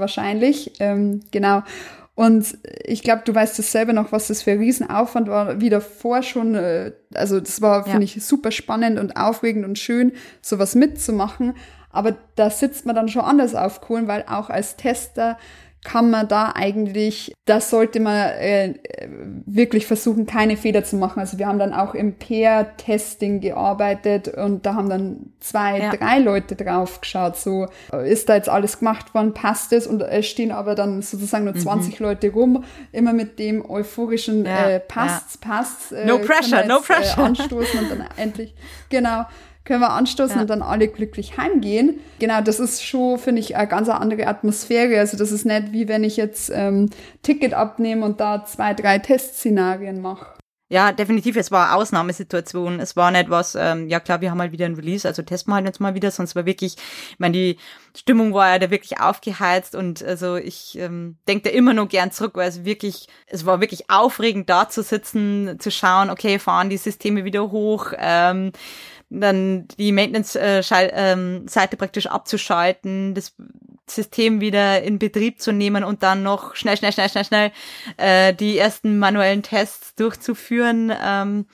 [0.00, 1.62] wahrscheinlich, ähm, genau.
[2.14, 5.70] Und ich glaube, du weißt es selber noch, was das für ein Riesenaufwand war, wie
[5.70, 6.54] davor schon.
[6.54, 8.04] Äh, also das war, finde ja.
[8.16, 11.54] ich, super spannend und aufregend und schön, sowas mitzumachen.
[11.92, 15.36] Aber da sitzt man dann schon anders auf Kohlen, weil auch als Tester
[15.84, 18.74] kann man da eigentlich, das sollte man äh,
[19.46, 21.18] wirklich versuchen, keine Fehler zu machen.
[21.18, 25.90] Also wir haben dann auch im Pair-Testing gearbeitet und da haben dann zwei, ja.
[25.90, 27.66] drei Leute drauf geschaut, so
[28.04, 31.56] ist da jetzt alles gemacht worden, passt es und es stehen aber dann sozusagen nur
[31.56, 32.06] 20 mhm.
[32.06, 34.68] Leute rum, immer mit dem euphorischen ja.
[34.68, 35.50] äh, passt's, ja.
[35.50, 35.90] passt's.
[35.90, 37.24] Äh, no pressure, jetzt, no pressure.
[37.24, 38.54] Äh, anstoßen und dann endlich,
[38.88, 39.24] genau
[39.64, 40.42] können wir anstoßen ja.
[40.42, 42.00] und dann alle glücklich heimgehen.
[42.18, 44.98] Genau, das ist schon, finde ich, eine ganz andere Atmosphäre.
[44.98, 46.90] Also das ist nicht wie wenn ich jetzt ähm,
[47.22, 50.26] Ticket abnehme und da zwei, drei Testszenarien mache.
[50.72, 52.80] Ja, definitiv, es war Ausnahmesituation.
[52.80, 55.50] Es war nicht was, ähm, ja klar, wir haben halt wieder ein Release, also testen
[55.52, 56.76] wir halt jetzt mal wieder, sonst war wirklich,
[57.10, 57.58] ich meine, die
[57.94, 62.10] Stimmung war ja da wirklich aufgeheizt und also ich ähm, denke da immer noch gern
[62.10, 66.70] zurück, weil es wirklich, es war wirklich aufregend da zu sitzen, zu schauen, okay, fahren
[66.70, 68.52] die Systeme wieder hoch, ähm,
[69.20, 71.46] dann die Maintenance-Seite ähm,
[71.78, 73.34] praktisch abzuschalten, das
[73.88, 77.52] System wieder in Betrieb zu nehmen und dann noch schnell, schnell, schnell, schnell, schnell
[77.96, 80.92] äh, die ersten manuellen Tests durchzuführen.
[81.02, 81.46] Ähm,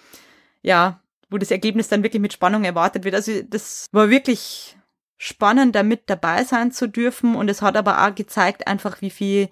[0.62, 3.14] ja, wo das Ergebnis dann wirklich mit Spannung erwartet wird.
[3.14, 4.76] Also das war wirklich
[5.16, 7.34] spannend, damit dabei sein zu dürfen.
[7.34, 9.48] Und es hat aber auch gezeigt, einfach wie viel,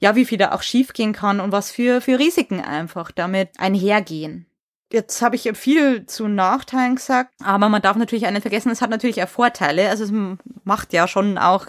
[0.00, 4.46] ja, wie viel da auch schiefgehen kann und was für, für Risiken einfach damit einhergehen.
[4.94, 8.90] Jetzt habe ich viel zu Nachteilen gesagt, aber man darf natürlich nicht vergessen, es hat
[8.90, 9.88] natürlich auch Vorteile.
[9.88, 10.12] Also es
[10.62, 11.66] macht ja schon auch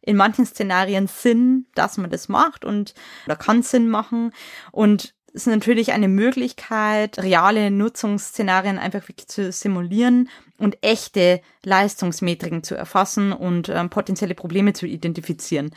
[0.00, 2.94] in manchen Szenarien Sinn, dass man das macht und
[3.26, 4.32] oder kann Sinn machen.
[4.70, 12.62] Und es ist natürlich eine Möglichkeit, reale Nutzungsszenarien einfach wirklich zu simulieren und echte Leistungsmetriken
[12.62, 15.74] zu erfassen und ähm, potenzielle Probleme zu identifizieren.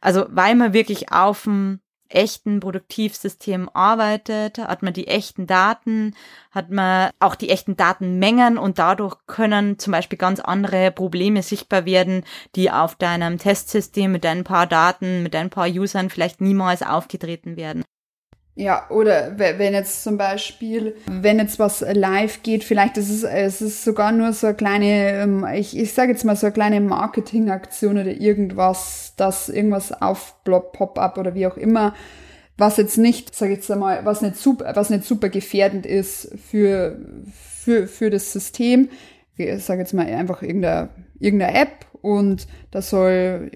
[0.00, 6.14] Also weil man wirklich auf dem echten Produktivsystem arbeitet, hat man die echten Daten,
[6.50, 11.84] hat man auch die echten Datenmengen und dadurch können zum Beispiel ganz andere Probleme sichtbar
[11.86, 16.82] werden, die auf deinem Testsystem mit deinen paar Daten, mit deinen paar Usern vielleicht niemals
[16.82, 17.85] aufgetreten werden.
[18.58, 23.60] Ja, oder wenn jetzt zum Beispiel, wenn jetzt was live geht, vielleicht ist es, es
[23.60, 26.80] ist sogar nur so eine kleine, ähm, ich, ich sage jetzt mal so eine kleine
[26.80, 31.94] Marketingaktion oder irgendwas, dass irgendwas aufploppt, Pop-up oder wie auch immer,
[32.56, 36.32] was jetzt nicht, sage ich jetzt einmal, was nicht super, was nicht super gefährdend ist
[36.50, 36.98] für,
[37.62, 38.88] für, für das System.
[39.36, 40.88] Ich sage jetzt mal einfach irgendeine,
[41.20, 43.50] irgendeine App und da soll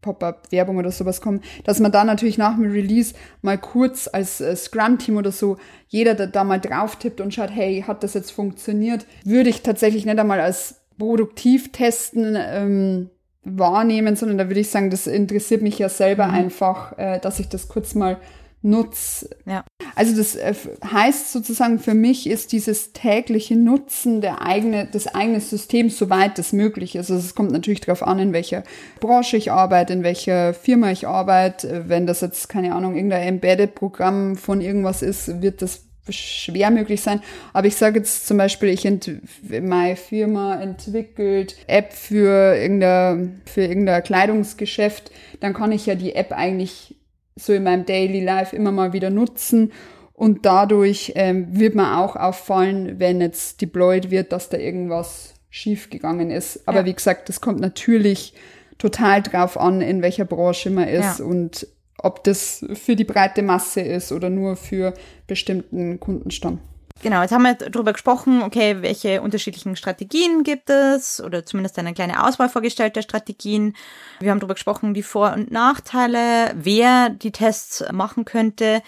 [0.00, 4.54] Pop-up-Werbung oder sowas kommen, dass man da natürlich nach dem Release mal kurz als äh,
[4.54, 5.56] Scrum-Team oder so,
[5.88, 9.62] jeder, der da mal drauf tippt und schaut, hey, hat das jetzt funktioniert, würde ich
[9.62, 13.10] tatsächlich nicht einmal als produktiv testen ähm,
[13.44, 16.34] wahrnehmen, sondern da würde ich sagen, das interessiert mich ja selber mhm.
[16.34, 18.18] einfach, äh, dass ich das kurz mal
[18.62, 19.30] nutze.
[19.44, 19.64] Ja.
[19.94, 25.40] Also das äh, heißt sozusagen für mich ist dieses tägliche Nutzen der eigene, des eigenen
[25.40, 27.10] Systems, soweit es möglich ist.
[27.10, 28.62] Also es kommt natürlich darauf an, in welcher
[29.00, 31.84] Branche ich arbeite, in welcher Firma ich arbeite.
[31.88, 37.22] Wenn das jetzt, keine Ahnung, irgendein Embedded-Programm von irgendwas ist, wird das schwer möglich sein.
[37.52, 39.10] Aber ich sage jetzt zum Beispiel, ich ent
[39.48, 46.32] meine Firma entwickelt App für irgendein, für irgendein Kleidungsgeschäft, dann kann ich ja die App
[46.32, 46.96] eigentlich
[47.36, 49.72] so in meinem Daily Life immer mal wieder nutzen.
[50.12, 56.30] Und dadurch ähm, wird mir auch auffallen, wenn jetzt deployed wird, dass da irgendwas schiefgegangen
[56.30, 56.66] ist.
[56.66, 56.86] Aber ja.
[56.86, 58.34] wie gesagt, das kommt natürlich
[58.78, 61.24] total drauf an, in welcher Branche man ist ja.
[61.24, 61.66] und
[61.98, 64.94] ob das für die breite Masse ist oder nur für
[65.26, 66.58] bestimmten Kundenstamm.
[67.02, 71.94] Genau, jetzt haben wir darüber gesprochen, okay, welche unterschiedlichen Strategien gibt es oder zumindest eine
[71.94, 73.74] kleine Auswahl vorgestellt der Strategien.
[74.20, 78.82] Wir haben darüber gesprochen, die Vor- und Nachteile, wer die Tests machen könnte.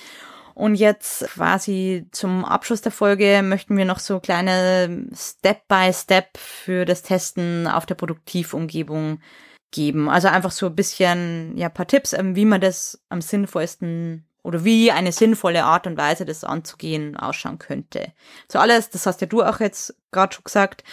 [0.55, 6.85] Und jetzt quasi zum Abschluss der Folge möchten wir noch so kleine Step-by-Step Step für
[6.85, 9.19] das Testen auf der Produktivumgebung
[9.73, 10.09] geben.
[10.09, 14.65] Also einfach so ein bisschen, ja, paar Tipps, ähm, wie man das am sinnvollsten oder
[14.65, 18.13] wie eine sinnvolle Art und Weise, das anzugehen, ausschauen könnte.
[18.49, 20.85] Zuallererst, das hast ja du auch jetzt gerade schon gesagt,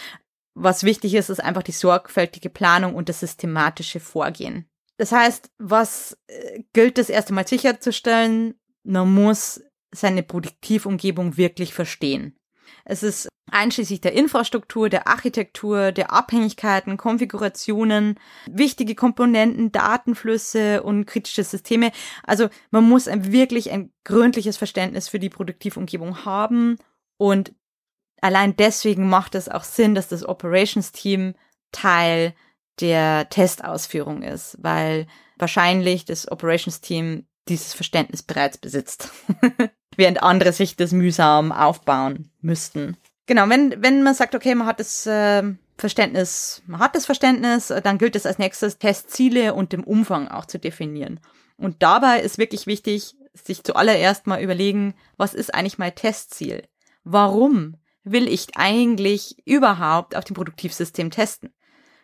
[0.54, 4.68] was wichtig ist, ist einfach die sorgfältige Planung und das systematische Vorgehen.
[4.96, 8.54] Das heißt, was äh, gilt es erst einmal sicherzustellen?
[8.84, 9.62] Man muss
[9.94, 12.38] seine Produktivumgebung wirklich verstehen.
[12.84, 18.18] Es ist einschließlich der Infrastruktur, der Architektur, der Abhängigkeiten, Konfigurationen,
[18.50, 21.92] wichtige Komponenten, Datenflüsse und kritische Systeme.
[22.24, 26.78] Also man muss ein, wirklich ein gründliches Verständnis für die Produktivumgebung haben
[27.16, 27.54] und
[28.20, 31.34] allein deswegen macht es auch Sinn, dass das Operations Team
[31.72, 32.34] Teil
[32.80, 39.10] der Testausführung ist, weil wahrscheinlich das Operations Team dieses Verständnis bereits besitzt.
[39.96, 42.96] während andere sich das mühsam aufbauen müssten.
[43.32, 45.42] Genau, wenn, wenn man sagt, okay, man hat das äh,
[45.78, 50.44] Verständnis, man hat das Verständnis, dann gilt es als nächstes, Testziele und dem Umfang auch
[50.44, 51.18] zu definieren.
[51.56, 56.64] Und dabei ist wirklich wichtig, sich zuallererst mal überlegen, was ist eigentlich mein Testziel?
[57.04, 61.54] Warum will ich eigentlich überhaupt auf dem Produktivsystem testen?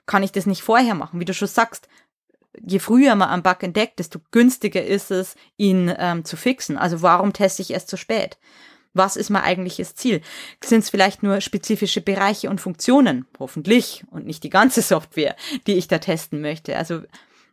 [0.07, 1.21] Kann ich das nicht vorher machen?
[1.21, 1.89] Wie du schon sagst,
[2.59, 6.79] je früher man einen Bug entdeckt, desto günstiger ist es, ihn ähm, zu fixen.
[6.79, 8.39] Also warum teste ich erst zu spät?
[8.99, 10.21] Was ist mein eigentliches Ziel?
[10.63, 13.25] Sind es vielleicht nur spezifische Bereiche und Funktionen?
[13.39, 16.77] Hoffentlich und nicht die ganze Software, die ich da testen möchte.
[16.77, 17.03] Also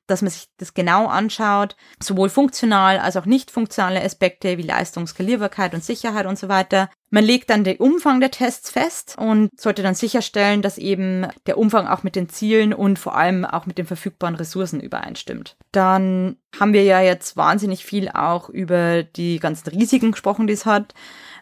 [0.07, 5.07] dass man sich das genau anschaut, sowohl funktional als auch nicht funktionale Aspekte wie Leistung,
[5.07, 6.89] Skalierbarkeit und Sicherheit und so weiter.
[7.09, 11.57] Man legt dann den Umfang der Tests fest und sollte dann sicherstellen, dass eben der
[11.57, 15.55] Umfang auch mit den Zielen und vor allem auch mit den verfügbaren Ressourcen übereinstimmt.
[15.71, 20.65] Dann haben wir ja jetzt wahnsinnig viel auch über die ganzen Risiken gesprochen, die es
[20.65, 20.93] hat,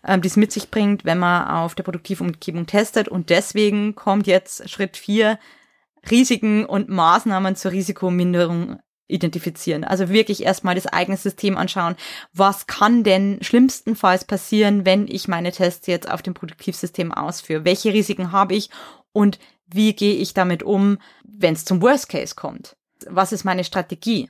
[0.06, 3.08] ähm, die es mit sich bringt, wenn man auf der Produktivumgebung testet.
[3.08, 5.40] Und deswegen kommt jetzt Schritt vier,
[6.10, 9.84] Risiken und Maßnahmen zur Risikominderung identifizieren.
[9.84, 11.96] Also wirklich erstmal das eigene System anschauen.
[12.34, 17.66] Was kann denn schlimmstenfalls passieren, wenn ich meine Tests jetzt auf dem Produktivsystem ausführe?
[17.66, 18.70] Welche Risiken habe ich
[19.12, 22.76] und wie gehe ich damit um, wenn es zum Worst Case kommt?
[23.08, 24.30] Was ist meine Strategie?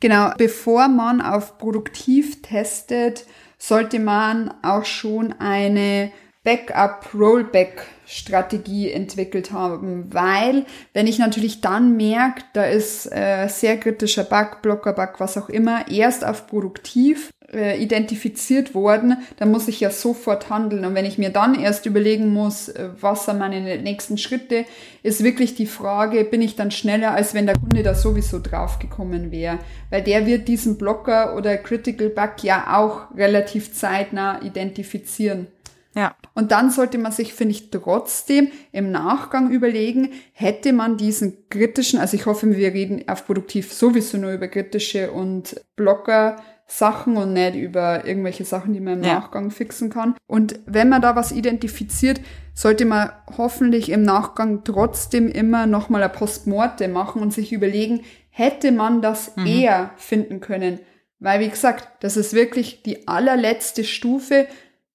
[0.00, 3.26] Genau, bevor man auf Produktiv testet,
[3.58, 6.12] sollte man auch schon eine
[6.44, 14.62] Backup-Rollback-Strategie entwickelt haben, weil wenn ich natürlich dann merke, da ist äh, sehr kritischer Bug,
[14.62, 20.50] Blocker-Bug, was auch immer, erst auf produktiv äh, identifiziert worden, dann muss ich ja sofort
[20.50, 20.84] handeln.
[20.84, 24.64] Und wenn ich mir dann erst überlegen muss, äh, was sind meine nächsten Schritte,
[25.02, 29.30] ist wirklich die Frage, bin ich dann schneller, als wenn der Kunde da sowieso draufgekommen
[29.30, 29.58] wäre.
[29.90, 35.46] Weil der wird diesen Blocker oder Critical Bug ja auch relativ zeitnah identifizieren.
[35.94, 36.14] Ja.
[36.34, 41.98] Und dann sollte man sich, finde ich, trotzdem im Nachgang überlegen, hätte man diesen kritischen,
[41.98, 47.32] also ich hoffe, wir reden auf Produktiv sowieso nur über kritische und Blocker Sachen und
[47.32, 49.14] nicht über irgendwelche Sachen, die man im.
[49.14, 50.16] Nachgang fixen kann.
[50.26, 52.20] Und wenn man da was identifiziert,
[52.54, 58.00] sollte man hoffentlich im Nachgang trotzdem immer nochmal ein Postmorte machen und sich überlegen,
[58.30, 59.46] hätte man das mhm.
[59.46, 60.80] eher finden können?
[61.18, 64.46] Weil, wie gesagt, das ist wirklich die allerletzte Stufe,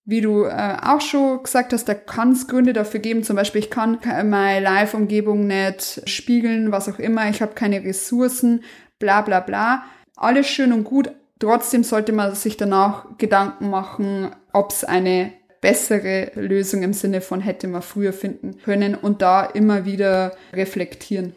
[0.03, 3.23] wie du äh, auch schon gesagt hast, da kann es Gründe dafür geben.
[3.23, 7.29] Zum Beispiel, ich kann meine Live-Umgebung nicht spiegeln, was auch immer.
[7.29, 8.63] Ich habe keine Ressourcen,
[8.99, 9.83] bla bla bla.
[10.15, 11.11] Alles schön und gut.
[11.41, 17.41] Trotzdem sollte man sich danach Gedanken machen, ob es eine bessere Lösung im Sinne von
[17.41, 21.33] hätte man früher finden können und da immer wieder reflektieren.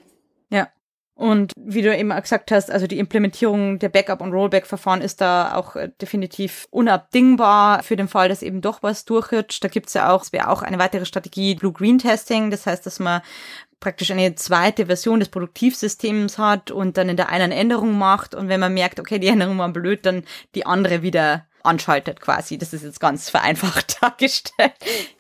[1.17, 5.21] Und wie du eben auch gesagt hast, also die Implementierung der Backup- und Rollback-Verfahren ist
[5.21, 9.63] da auch äh, definitiv unabdingbar für den Fall, dass eben doch was durchrutscht.
[9.63, 12.51] Da gibt's ja auch, es wäre auch eine weitere Strategie, Blue-Green-Testing.
[12.51, 13.23] Das heißt, dass man
[13.79, 18.35] praktisch eine zweite Version des Produktivsystems hat und dann in der einen Änderung macht.
[18.35, 20.25] Und wenn man merkt, okay, die Änderung war blöd, dann
[20.57, 22.59] die andere wieder anschaltet quasi.
[22.59, 24.73] Das ist jetzt ganz vereinfacht dargestellt.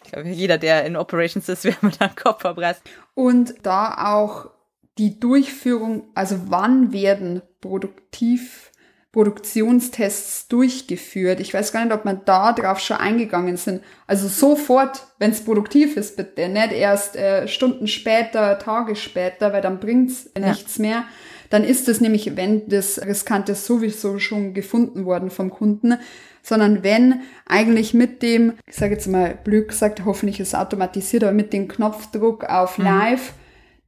[0.04, 2.82] Ich glaube, jeder, der in Operations ist, wird da den Kopf verbreißt.
[3.14, 4.50] Und da auch
[4.98, 8.70] die Durchführung, also wann werden produktiv
[9.14, 11.38] Produktionstests durchgeführt.
[11.38, 13.80] Ich weiß gar nicht, ob man da drauf schon eingegangen sind.
[14.08, 16.48] Also sofort, wenn es produktiv ist, bitte.
[16.48, 20.48] Nicht erst äh, Stunden später, Tage später, weil dann bringt's ja.
[20.48, 21.04] nichts mehr.
[21.48, 25.94] Dann ist es nämlich, wenn das Riskante sowieso schon gefunden worden vom Kunden,
[26.42, 31.22] sondern wenn eigentlich mit dem, ich sage jetzt mal blöd gesagt, hoffentlich ist es automatisiert,
[31.22, 32.84] aber mit dem Knopfdruck auf mhm.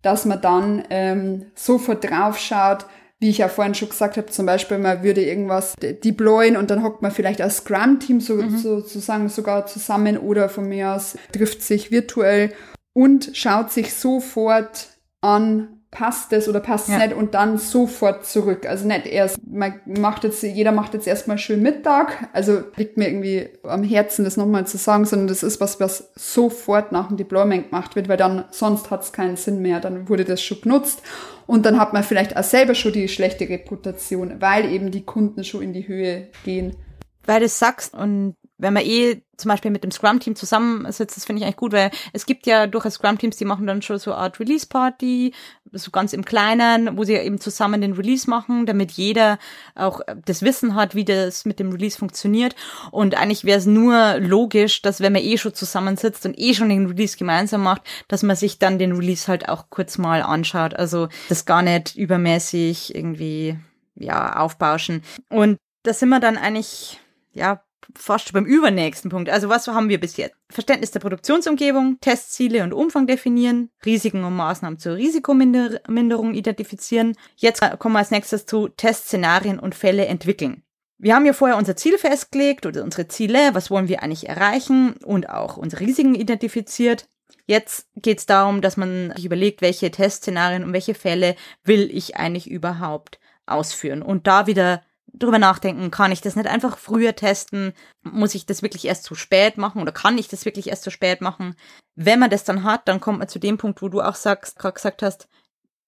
[0.07, 2.87] Dass man dann ähm, sofort drauf schaut,
[3.19, 6.85] wie ich ja vorhin schon gesagt habe, zum Beispiel, man würde irgendwas deployen und dann
[6.85, 8.57] hockt man vielleicht als Scrum-Team so, mhm.
[8.57, 12.53] sozusagen sogar zusammen oder von mir aus trifft sich virtuell
[12.93, 14.91] und schaut sich sofort
[15.23, 16.99] an, passt es oder passt es ja.
[16.99, 18.67] nicht und dann sofort zurück.
[18.67, 23.09] Also nicht erst, man macht jetzt, jeder macht jetzt erstmal schön Mittag, also liegt mir
[23.09, 27.17] irgendwie am Herzen, das nochmal zu sagen, sondern das ist was, was sofort nach dem
[27.17, 30.61] Deployment gemacht wird, weil dann sonst hat es keinen Sinn mehr, dann wurde das schon
[30.61, 31.03] genutzt
[31.47, 35.45] und dann hat man vielleicht auch selber schon die schlechte Reputation, weil eben die Kunden
[35.45, 36.77] schon in die Höhe gehen.
[37.25, 41.41] Weil du sagst und wenn man eh zum Beispiel mit dem Scrum-Team zusammensitzt, das finde
[41.41, 44.21] ich eigentlich gut, weil es gibt ja durchaus Scrum-Teams, die machen dann schon so eine
[44.23, 45.35] Art Release-Party,
[45.73, 49.39] so ganz im Kleinen, wo sie eben zusammen den Release machen, damit jeder
[49.75, 52.57] auch das Wissen hat, wie das mit dem Release funktioniert.
[52.93, 56.71] Und eigentlich wäre es nur logisch, dass wenn man eh schon zusammensitzt und eh schon
[56.71, 60.75] den Release gemeinsam macht, dass man sich dann den Release halt auch kurz mal anschaut.
[60.75, 63.59] Also das gar nicht übermäßig irgendwie
[63.95, 65.03] ja aufbauschen.
[65.29, 67.01] Und da sind wir dann eigentlich
[67.33, 67.63] ja
[67.95, 69.31] fast beim übernächsten Punkt.
[69.31, 70.37] Also was haben wir bis jetzt?
[70.49, 77.17] Verständnis der Produktionsumgebung, Testziele und Umfang definieren, Risiken und Maßnahmen zur Risikominderung identifizieren.
[77.37, 80.63] Jetzt kommen wir als nächstes zu Testszenarien und Fälle entwickeln.
[80.99, 84.95] Wir haben ja vorher unser Ziel festgelegt oder unsere Ziele, was wollen wir eigentlich erreichen
[85.05, 87.07] und auch unsere Risiken identifiziert.
[87.45, 92.17] Jetzt geht es darum, dass man sich überlegt, welche Testszenarien und welche Fälle will ich
[92.17, 94.83] eigentlich überhaupt ausführen und da wieder
[95.19, 97.73] drüber nachdenken, kann ich das nicht einfach früher testen?
[98.03, 100.91] Muss ich das wirklich erst zu spät machen oder kann ich das wirklich erst zu
[100.91, 101.57] spät machen?
[101.95, 104.59] Wenn man das dann hat, dann kommt man zu dem Punkt, wo du auch sagst,
[104.59, 105.29] gerade gesagt hast,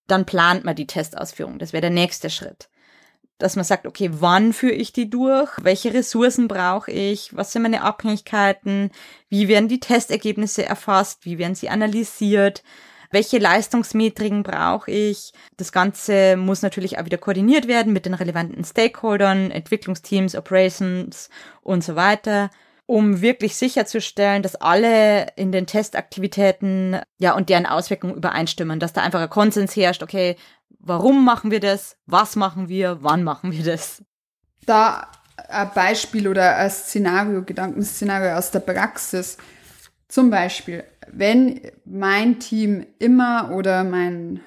[0.07, 1.59] dann plant man die Testausführung.
[1.59, 2.71] Das wäre der nächste Schritt.
[3.37, 5.51] Dass man sagt, okay, wann führe ich die durch?
[5.63, 7.37] Welche Ressourcen brauche ich?
[7.37, 8.91] Was sind meine Abhängigkeiten?
[9.29, 11.25] Wie werden die Testergebnisse erfasst?
[11.25, 12.65] Wie werden sie analysiert?
[13.11, 15.33] Welche Leistungsmetriken brauche ich?
[15.57, 21.31] Das Ganze muss natürlich auch wieder koordiniert werden mit den relevanten Stakeholdern, Entwicklungsteams, Operations
[21.63, 22.51] und so weiter
[22.91, 29.03] um wirklich sicherzustellen, dass alle in den Testaktivitäten ja und deren Auswirkungen übereinstimmen, dass da
[29.03, 30.37] einfach ein Konsens herrscht, okay,
[30.81, 34.03] warum machen wir das, was machen wir, wann machen wir das.
[34.65, 35.07] Da
[35.49, 39.37] ein Beispiel oder ein Szenario, Gedankenszenario aus der Praxis.
[40.09, 40.83] Zum Beispiel,
[41.13, 44.41] wenn mein Team immer oder mein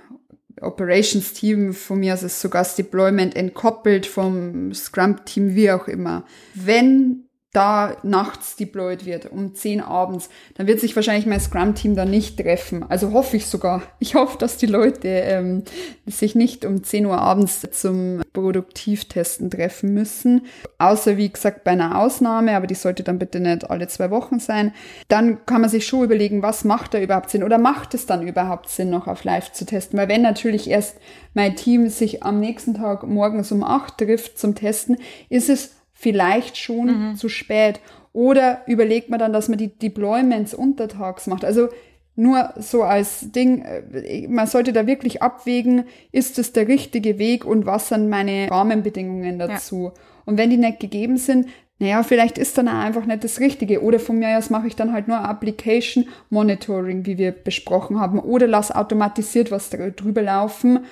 [0.59, 6.26] Operations-Team, von mir ist es sogar das Deployment entkoppelt vom Scrum-Team, wie auch immer.
[6.53, 12.06] Wenn da nachts deployed wird, um 10 abends, dann wird sich wahrscheinlich mein Scrum-Team da
[12.06, 12.86] nicht treffen.
[12.88, 13.82] Also hoffe ich sogar.
[13.99, 15.64] Ich hoffe, dass die Leute ähm,
[16.06, 20.47] sich nicht um 10 Uhr abends zum Produktivtesten treffen müssen.
[20.80, 24.39] Außer, wie gesagt, bei einer Ausnahme, aber die sollte dann bitte nicht alle zwei Wochen
[24.39, 24.74] sein.
[25.08, 28.28] Dann kann man sich schon überlegen, was macht da überhaupt Sinn oder macht es dann
[28.28, 29.99] überhaupt Sinn, noch auf Live zu testen?
[29.99, 30.97] Weil wenn natürlich erst
[31.34, 34.97] mein Team sich am nächsten Tag morgens um 8 trifft zum Testen,
[35.30, 37.16] ist es vielleicht schon mhm.
[37.16, 37.80] zu spät.
[38.12, 41.45] Oder überlegt man dann, dass man die Deployments untertags macht.
[41.45, 41.70] Also
[42.16, 47.45] nur so als Ding, äh, man sollte da wirklich abwägen, ist es der richtige Weg
[47.45, 49.91] und was sind meine Rahmenbedingungen dazu.
[49.95, 50.02] Ja.
[50.26, 51.47] Und wenn die nicht gegeben sind,
[51.80, 53.82] naja, vielleicht ist dann auch einfach nicht das Richtige.
[53.82, 58.20] Oder von mir aus mache ich dann halt nur Application Monitoring, wie wir besprochen haben.
[58.20, 60.86] Oder lass automatisiert was drüber laufen,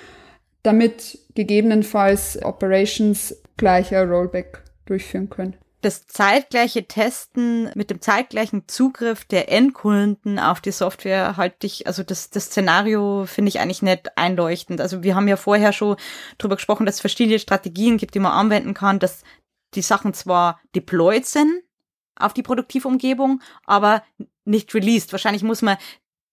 [0.64, 5.56] damit gegebenenfalls Operations gleicher Rollback durchführen können.
[5.82, 12.02] Das zeitgleiche Testen mit dem zeitgleichen Zugriff der Endkunden auf die Software halte ich, also
[12.02, 14.82] das, das Szenario finde ich eigentlich nicht einleuchtend.
[14.82, 15.96] Also wir haben ja vorher schon
[16.36, 19.22] darüber gesprochen, dass es verschiedene Strategien gibt, die man anwenden kann, dass
[19.74, 21.62] die Sachen zwar deployed sind
[22.14, 24.02] auf die Produktivumgebung, aber
[24.44, 25.12] nicht released.
[25.12, 25.78] Wahrscheinlich muss man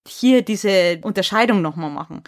[0.08, 2.22] hier diese Unterscheidung nochmal machen.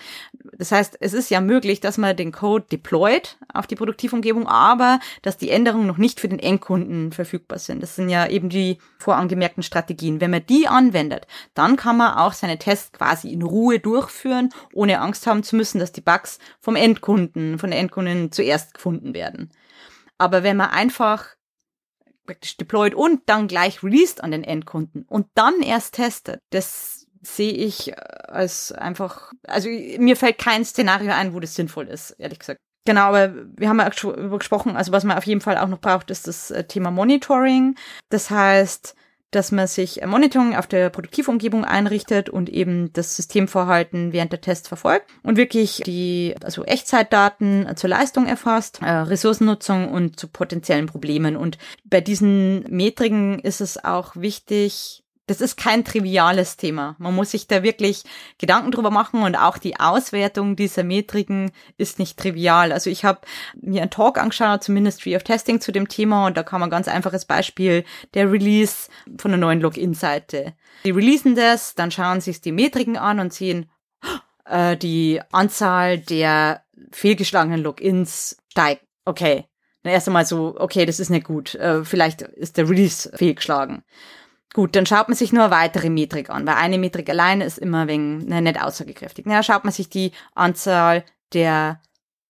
[0.56, 5.00] Das heißt, es ist ja möglich, dass man den Code deployt auf die Produktivumgebung, aber
[5.22, 7.82] dass die Änderungen noch nicht für den Endkunden verfügbar sind.
[7.82, 10.20] Das sind ja eben die vorangemerkten Strategien.
[10.20, 15.00] Wenn man die anwendet, dann kann man auch seine Tests quasi in Ruhe durchführen, ohne
[15.00, 19.50] Angst haben zu müssen, dass die Bugs vom Endkunden, von der Endkundin zuerst gefunden werden.
[20.18, 21.36] Aber wenn man einfach
[22.26, 27.52] praktisch deployt und dann gleich released an den Endkunden und dann erst testet, das sehe
[27.52, 27.94] ich äh,
[28.28, 32.60] als einfach, also mir fällt kein Szenario ein, wo das sinnvoll ist, ehrlich gesagt.
[32.86, 35.68] Genau, aber wir haben ja schon über gesprochen, also was man auf jeden Fall auch
[35.68, 37.76] noch braucht, ist das äh, Thema Monitoring.
[38.08, 38.94] Das heißt,
[39.30, 44.66] dass man sich Monitoring auf der Produktivumgebung einrichtet und eben das Systemverhalten während der Tests
[44.66, 51.36] verfolgt und wirklich die also Echtzeitdaten zur Leistung erfasst, äh, Ressourcennutzung und zu potenziellen Problemen.
[51.36, 56.96] Und bei diesen Metriken ist es auch wichtig, das ist kein triviales Thema.
[56.98, 58.02] Man muss sich da wirklich
[58.38, 62.72] Gedanken drüber machen und auch die Auswertung dieser Metriken ist nicht trivial.
[62.72, 63.20] Also ich habe
[63.54, 66.70] mir einen Talk angeschaut zum Ministry of Testing zu dem Thema und da kam ein
[66.70, 70.54] ganz einfaches Beispiel, der Release von einer neuen Login-Seite.
[70.84, 73.70] Die releasen das, dann schauen sich die Metriken an und sehen,
[74.46, 78.84] äh, die Anzahl der fehlgeschlagenen Logins steigt.
[79.04, 79.44] Okay.
[79.84, 81.54] Dann erst einmal so, okay, das ist nicht gut.
[81.54, 83.84] Äh, vielleicht ist der Release fehlgeschlagen.
[84.52, 87.58] Gut, dann schaut man sich nur eine weitere Metrik an, weil eine Metrik alleine ist
[87.58, 89.26] immer wegen ne, nicht aussagekräftig.
[89.26, 91.80] Na, schaut man sich die Anzahl der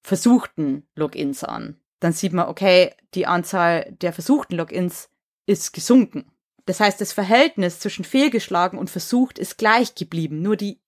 [0.03, 1.81] versuchten Logins an.
[2.01, 5.09] Dann sieht man, okay, die Anzahl der versuchten Logins
[5.47, 6.31] ist gesunken.
[6.67, 10.43] Das heißt, das Verhältnis zwischen fehlgeschlagen und versucht ist gleich geblieben.
[10.43, 10.81] Nur die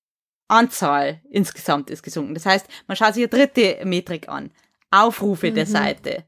[0.48, 2.34] Anzahl insgesamt ist gesunken.
[2.34, 4.50] Das heißt, man schaut sich eine dritte Metrik an.
[4.90, 5.54] Aufrufe mhm.
[5.54, 6.24] der Seite.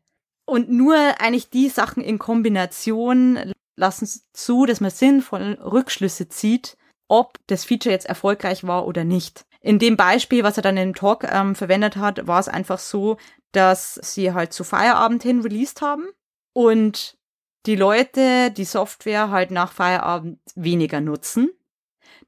[0.47, 6.77] Und nur eigentlich die Sachen in Kombination lassen zu, dass man sinnvoll Rückschlüsse zieht,
[7.09, 9.47] ob das Feature jetzt erfolgreich war oder nicht.
[9.61, 13.17] In dem Beispiel, was er dann im Talk ähm, verwendet hat, war es einfach so,
[13.53, 16.09] dass sie halt zu Feierabend hin released haben
[16.53, 17.17] und
[17.67, 21.51] die Leute die Software halt nach Feierabend weniger nutzen.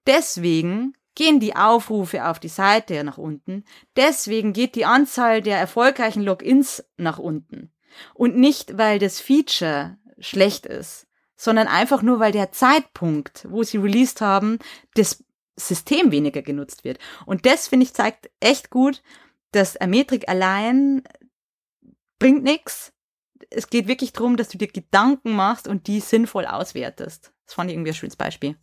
[0.06, 3.64] Deswegen gehen die Aufrufe auf die Seite nach unten.
[3.96, 7.72] Deswegen geht die Anzahl der erfolgreichen Logins nach unten.
[8.14, 11.05] Und nicht, weil das Feature schlecht ist,
[11.36, 14.58] sondern einfach nur, weil der Zeitpunkt, wo sie released haben,
[14.94, 15.24] das
[15.56, 16.98] System weniger genutzt wird.
[17.24, 19.02] Und das, finde ich, zeigt echt gut,
[19.52, 21.02] dass eine Metrik allein
[22.18, 22.92] bringt nichts.
[23.50, 27.32] Es geht wirklich darum, dass du dir Gedanken machst und die sinnvoll auswertest.
[27.44, 28.56] Das fand ich irgendwie ein schönes Beispiel.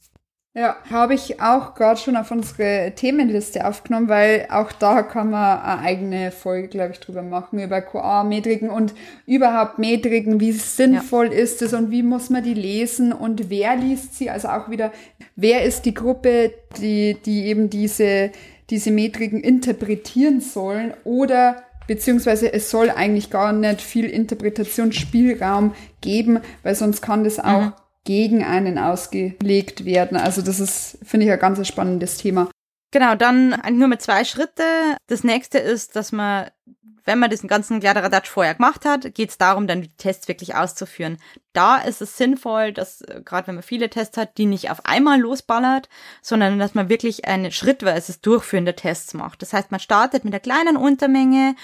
[0.56, 5.60] Ja, habe ich auch gerade schon auf unsere Themenliste aufgenommen, weil auch da kann man
[5.60, 8.94] eine eigene Folge, glaube ich, drüber machen, über QA-Metriken und
[9.26, 11.40] überhaupt Metriken, wie sinnvoll ja.
[11.40, 14.92] ist es und wie muss man die lesen und wer liest sie, also auch wieder,
[15.36, 18.30] wer ist die Gruppe, die, die eben diese,
[18.70, 26.76] diese Metriken interpretieren sollen oder beziehungsweise es soll eigentlich gar nicht viel Interpretationsspielraum geben, weil
[26.76, 27.74] sonst kann das auch mhm
[28.04, 30.18] gegen einen ausgelegt werden.
[30.18, 32.50] Also das ist, finde ich, ein ganz spannendes Thema.
[32.92, 34.64] Genau, dann nur mit zwei Schritte.
[35.08, 36.52] Das nächste ist, dass man,
[37.06, 40.54] wenn man diesen ganzen Kladderadatsch vorher gemacht hat, geht es darum, dann die Tests wirklich
[40.54, 41.18] auszuführen.
[41.54, 44.86] Da ist es sinnvoll, dass, äh, gerade wenn man viele Tests hat, die nicht auf
[44.86, 45.90] einmal losballert,
[46.22, 49.42] sondern dass man wirklich ein schrittweises Durchführen der Tests macht.
[49.42, 51.56] Das heißt, man startet mit einer kleinen Untermenge,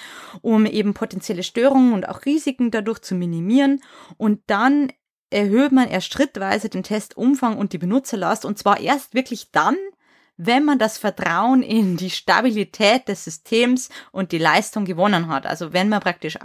[0.41, 3.83] um eben potenzielle Störungen und auch Risiken dadurch zu minimieren
[4.17, 4.91] und dann
[5.29, 9.75] erhöht man erst schrittweise den Testumfang und die Benutzerlast und zwar erst wirklich dann,
[10.37, 15.45] wenn man das Vertrauen in die Stabilität des Systems und die Leistung gewonnen hat.
[15.45, 16.37] Also wenn man praktisch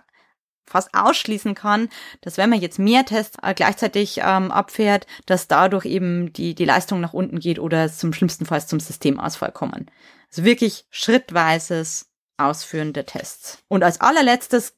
[0.66, 1.88] fast ausschließen kann,
[2.20, 6.64] dass wenn man jetzt mehr Tests äh, gleichzeitig ähm, abfährt, dass dadurch eben die, die
[6.64, 9.90] Leistung nach unten geht oder zum schlimmsten Fall zum Systemausfall kommen.
[10.30, 13.58] Also wirklich schrittweises Ausführen der Tests.
[13.68, 14.74] Und als allerletztes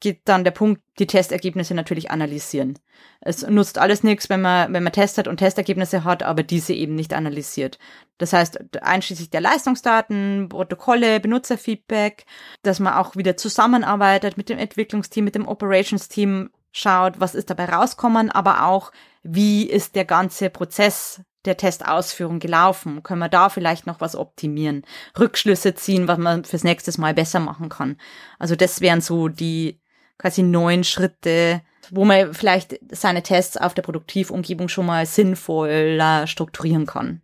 [0.00, 2.78] geht dann der Punkt, die Testergebnisse natürlich analysieren.
[3.20, 6.94] Es nutzt alles nichts, wenn man, wenn man testet und Testergebnisse hat, aber diese eben
[6.94, 7.78] nicht analysiert.
[8.18, 12.24] Das heißt, einschließlich der Leistungsdaten, Protokolle, Benutzerfeedback,
[12.62, 17.64] dass man auch wieder zusammenarbeitet mit dem Entwicklungsteam, mit dem Operations-Team, schaut, was ist dabei
[17.66, 18.92] rauskommen, aber auch,
[19.22, 23.02] wie ist der ganze Prozess der Testausführung gelaufen?
[23.02, 24.84] Können wir da vielleicht noch was optimieren?
[25.18, 27.96] Rückschlüsse ziehen, was man fürs nächste Mal besser machen kann?
[28.38, 29.80] Also das wären so die
[30.18, 36.86] quasi neun Schritte, wo man vielleicht seine Tests auf der Produktivumgebung schon mal sinnvoller strukturieren
[36.86, 37.22] kann.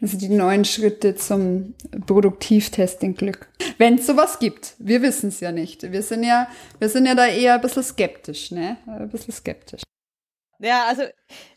[0.00, 1.74] Also die neun Schritte zum
[2.06, 3.48] Produktivtesting-Glück.
[3.78, 4.74] Wenn es sowas gibt.
[4.78, 5.92] Wir wissen es ja nicht.
[5.92, 6.48] Wir sind ja,
[6.80, 8.78] wir sind ja da eher ein bisschen skeptisch, ne?
[8.86, 9.82] Ein bisschen skeptisch.
[10.58, 11.02] Ja, also,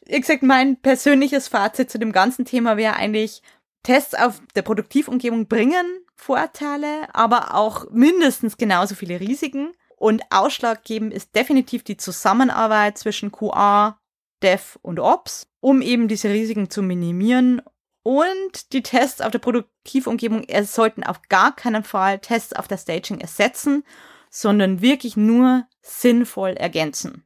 [0.05, 3.41] wie gesagt, mein persönliches Fazit zu dem ganzen Thema wäre eigentlich,
[3.81, 5.85] Tests auf der Produktivumgebung bringen
[6.15, 9.73] Vorteile, aber auch mindestens genauso viele Risiken.
[10.05, 13.99] Und ausschlaggebend ist definitiv die Zusammenarbeit zwischen QA,
[14.43, 17.59] Dev und Ops, um eben diese Risiken zu minimieren.
[18.03, 23.19] Und die Tests auf der Produktivumgebung sollten auf gar keinen Fall Tests auf der Staging
[23.19, 23.83] ersetzen,
[24.29, 27.25] sondern wirklich nur sinnvoll ergänzen.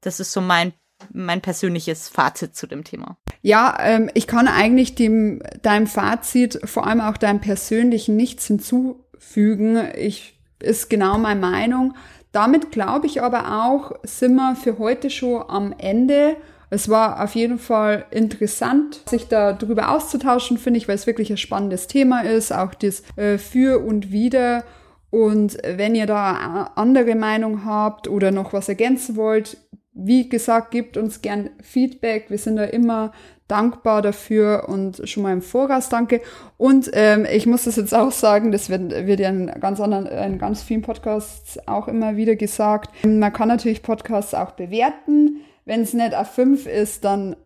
[0.00, 0.72] Das ist so mein
[1.12, 3.18] mein persönliches Fazit zu dem Thema.
[3.42, 9.90] Ja, ähm, ich kann eigentlich dem, deinem Fazit, vor allem auch deinem persönlichen, nichts hinzufügen.
[9.94, 11.94] Ich ist genau meine Meinung.
[12.36, 16.36] Damit glaube ich aber auch, sind wir für heute schon am Ende.
[16.68, 21.30] Es war auf jeden Fall interessant, sich da drüber auszutauschen, finde ich, weil es wirklich
[21.30, 24.64] ein spannendes Thema ist, auch das äh, Für und Wider.
[25.08, 29.56] Und wenn ihr da andere Meinung habt oder noch was ergänzen wollt,
[29.96, 32.26] wie gesagt, gebt uns gern Feedback.
[32.28, 33.12] Wir sind da immer
[33.48, 36.20] dankbar dafür und schon mal im Voraus danke.
[36.58, 40.06] Und ähm, ich muss das jetzt auch sagen, das wird, wird ja in ganz anderen,
[40.06, 42.90] in ganz vielen Podcasts auch immer wieder gesagt.
[43.04, 45.40] Man kann natürlich Podcasts auch bewerten.
[45.64, 47.36] Wenn es nicht A5 ist, dann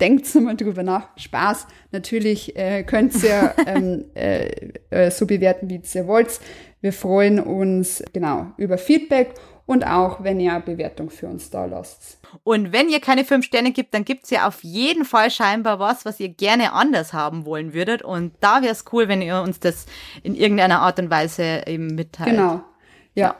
[0.00, 1.08] denkt mal drüber nach.
[1.16, 1.66] Spaß.
[1.92, 6.40] Natürlich äh, könnt ihr ähm, äh, äh, so bewerten, wie ihr wollt.
[6.80, 9.34] Wir freuen uns genau über Feedback
[9.68, 12.20] und auch, wenn ihr Bewertung für uns da lasst.
[12.42, 16.06] Und wenn ihr keine fünf Sterne gibt, dann gibt's ja auf jeden Fall scheinbar was,
[16.06, 18.00] was ihr gerne anders haben wollen würdet.
[18.00, 19.84] Und da wäre es cool, wenn ihr uns das
[20.22, 22.30] in irgendeiner Art und Weise eben mitteilt.
[22.30, 22.62] Genau.
[23.14, 23.36] Ja.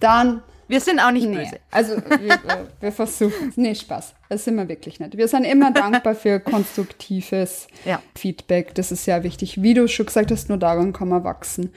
[0.00, 0.42] Dann.
[0.68, 1.36] Wir sind auch nicht nee.
[1.38, 1.60] böse.
[1.70, 2.38] Also wir,
[2.78, 4.14] wir versuchen Nee, Spaß.
[4.28, 5.16] Das sind wir wirklich nicht.
[5.16, 8.02] Wir sind immer dankbar für konstruktives ja.
[8.14, 8.74] Feedback.
[8.74, 9.62] Das ist sehr wichtig.
[9.62, 11.72] Wie du schon gesagt hast, nur daran kann man wachsen.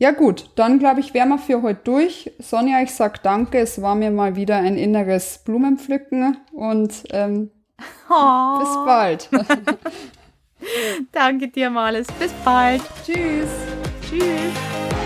[0.00, 2.32] Ja gut, dann glaube ich, wären wir für heute durch.
[2.38, 3.58] Sonja, ich sag danke.
[3.58, 7.50] Es war mir mal wieder ein inneres Blumenpflücken und ähm,
[8.08, 8.58] oh.
[8.60, 9.28] bis bald.
[11.12, 12.06] danke dir, Males.
[12.18, 12.80] Bis bald.
[13.04, 13.50] Tschüss.
[14.08, 14.99] Tschüss.